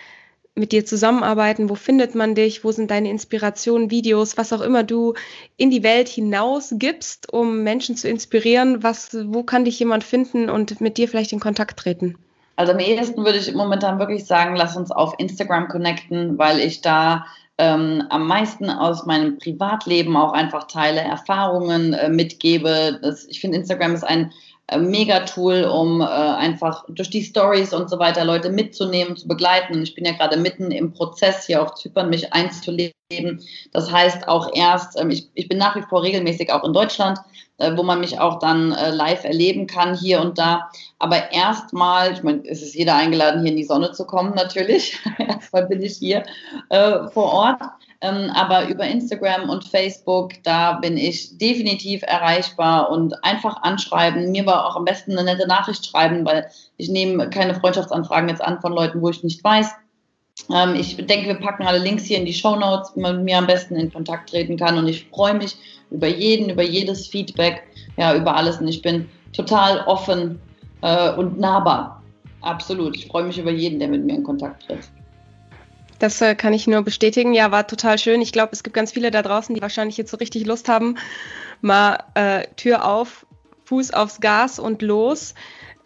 [0.55, 1.69] mit dir zusammenarbeiten?
[1.69, 2.65] Wo findet man dich?
[2.65, 5.15] Wo sind deine Inspirationen, Videos, was auch immer du
[5.57, 8.83] in die Welt hinaus gibst, um Menschen zu inspirieren?
[8.83, 12.19] Was, wo kann dich jemand finden und mit dir vielleicht in Kontakt treten?
[12.59, 16.81] Also am ehesten würde ich momentan wirklich sagen, lass uns auf Instagram connecten, weil ich
[16.81, 17.25] da
[17.57, 22.99] ähm, am meisten aus meinem Privatleben auch einfach teile, Erfahrungen äh, mitgebe.
[23.01, 24.33] Das, ich finde, Instagram ist ein
[24.69, 29.27] äh, mega Tool, um äh, einfach durch die Stories und so weiter Leute mitzunehmen, zu
[29.27, 29.75] begleiten.
[29.75, 32.95] Und ich bin ja gerade mitten im Prozess hier auf Zypern, mich einzuleben.
[33.73, 37.19] Das heißt auch erst, ähm, ich, ich bin nach wie vor regelmäßig auch in Deutschland,
[37.57, 40.71] äh, wo man mich auch dann äh, live erleben kann, hier und da.
[40.99, 44.99] Aber erstmal, ich meine, es ist jeder eingeladen, hier in die Sonne zu kommen, natürlich.
[45.19, 46.25] erstmal bin ich hier
[46.69, 47.63] äh, vor Ort.
[48.01, 54.31] Ähm, aber über Instagram und Facebook, da bin ich definitiv erreichbar und einfach anschreiben.
[54.31, 58.43] Mir war auch am besten eine nette Nachricht schreiben, weil ich nehme keine Freundschaftsanfragen jetzt
[58.43, 59.73] an von Leuten, wo ich nicht weiß.
[60.55, 63.25] Ähm, ich denke, wir packen alle Links hier in die Show Notes, wie man mit
[63.25, 64.79] mir am besten in Kontakt treten kann.
[64.79, 65.57] Und ich freue mich
[65.91, 67.65] über jeden, über jedes Feedback,
[67.97, 68.61] ja, über alles.
[68.61, 70.41] Und ich bin total offen
[70.83, 72.01] äh, und nahbar.
[72.43, 72.97] Absolut.
[72.97, 74.89] Ich freue mich über jeden, der mit mir in Kontakt tritt.
[75.99, 77.35] Das äh, kann ich nur bestätigen.
[77.35, 78.21] Ja, war total schön.
[78.21, 80.97] Ich glaube, es gibt ganz viele da draußen, die wahrscheinlich jetzt so richtig Lust haben,
[81.61, 83.27] mal äh, Tür auf,
[83.65, 85.35] Fuß aufs Gas und los,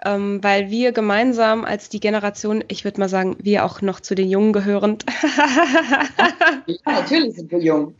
[0.04, 4.14] ähm, weil wir gemeinsam als die Generation, ich würde mal sagen, wir auch noch zu
[4.14, 5.04] den Jungen gehörend.
[6.66, 7.94] ja, natürlich sind wir jung.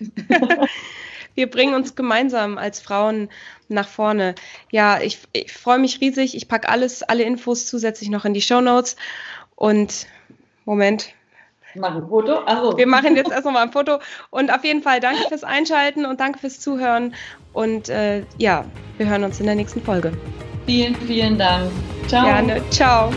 [1.35, 3.29] wir bringen uns gemeinsam als Frauen
[3.69, 4.35] nach vorne.
[4.71, 6.37] Ja, ich, ich freue mich riesig.
[6.37, 8.97] Ich packe alles, alle Infos zusätzlich noch in die Show Notes.
[9.57, 10.07] Und
[10.65, 11.15] Moment,
[11.75, 12.39] Mach ein Foto.
[12.41, 12.77] Also.
[12.77, 13.99] Wir machen jetzt erst nochmal ein Foto.
[14.31, 17.15] Und auf jeden Fall danke fürs Einschalten und danke fürs Zuhören.
[17.53, 18.65] Und äh, ja,
[18.99, 20.13] wir hören uns in der nächsten Folge.
[20.67, 21.71] Vielen, vielen Dank.
[22.09, 22.25] Ciao.
[22.25, 22.63] Gerne.
[22.71, 23.11] Ciao.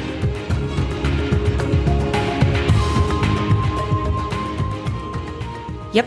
[5.94, 6.06] Yep.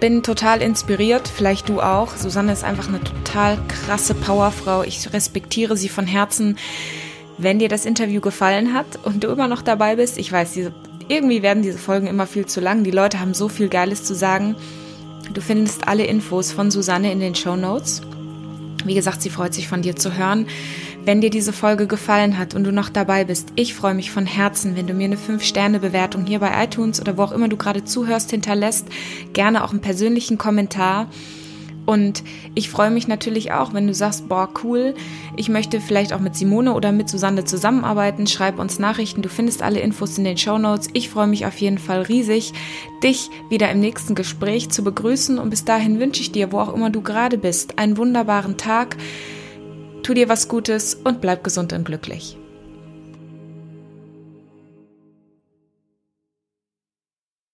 [0.00, 2.16] Bin total inspiriert, vielleicht du auch.
[2.16, 4.84] Susanne ist einfach eine total krasse Powerfrau.
[4.84, 6.56] Ich respektiere sie von Herzen.
[7.38, 10.72] Wenn dir das Interview gefallen hat und du immer noch dabei bist, ich weiß, diese
[11.12, 12.84] irgendwie werden diese Folgen immer viel zu lang.
[12.84, 14.56] Die Leute haben so viel Geiles zu sagen.
[15.34, 18.00] Du findest alle Infos von Susanne in den Show Notes.
[18.84, 20.46] Wie gesagt, sie freut sich von dir zu hören.
[21.04, 24.24] Wenn dir diese Folge gefallen hat und du noch dabei bist, ich freue mich von
[24.24, 27.84] Herzen, wenn du mir eine 5-Sterne-Bewertung hier bei iTunes oder wo auch immer du gerade
[27.84, 28.86] zuhörst hinterlässt.
[29.32, 31.08] Gerne auch einen persönlichen Kommentar.
[31.84, 32.22] Und
[32.54, 34.94] ich freue mich natürlich auch, wenn du sagst, boah, cool,
[35.36, 38.26] ich möchte vielleicht auch mit Simone oder mit Susanne zusammenarbeiten.
[38.26, 40.88] Schreib uns Nachrichten, du findest alle Infos in den Show Notes.
[40.92, 42.52] Ich freue mich auf jeden Fall riesig,
[43.02, 45.38] dich wieder im nächsten Gespräch zu begrüßen.
[45.38, 48.96] Und bis dahin wünsche ich dir, wo auch immer du gerade bist, einen wunderbaren Tag.
[50.02, 52.36] Tu dir was Gutes und bleib gesund und glücklich.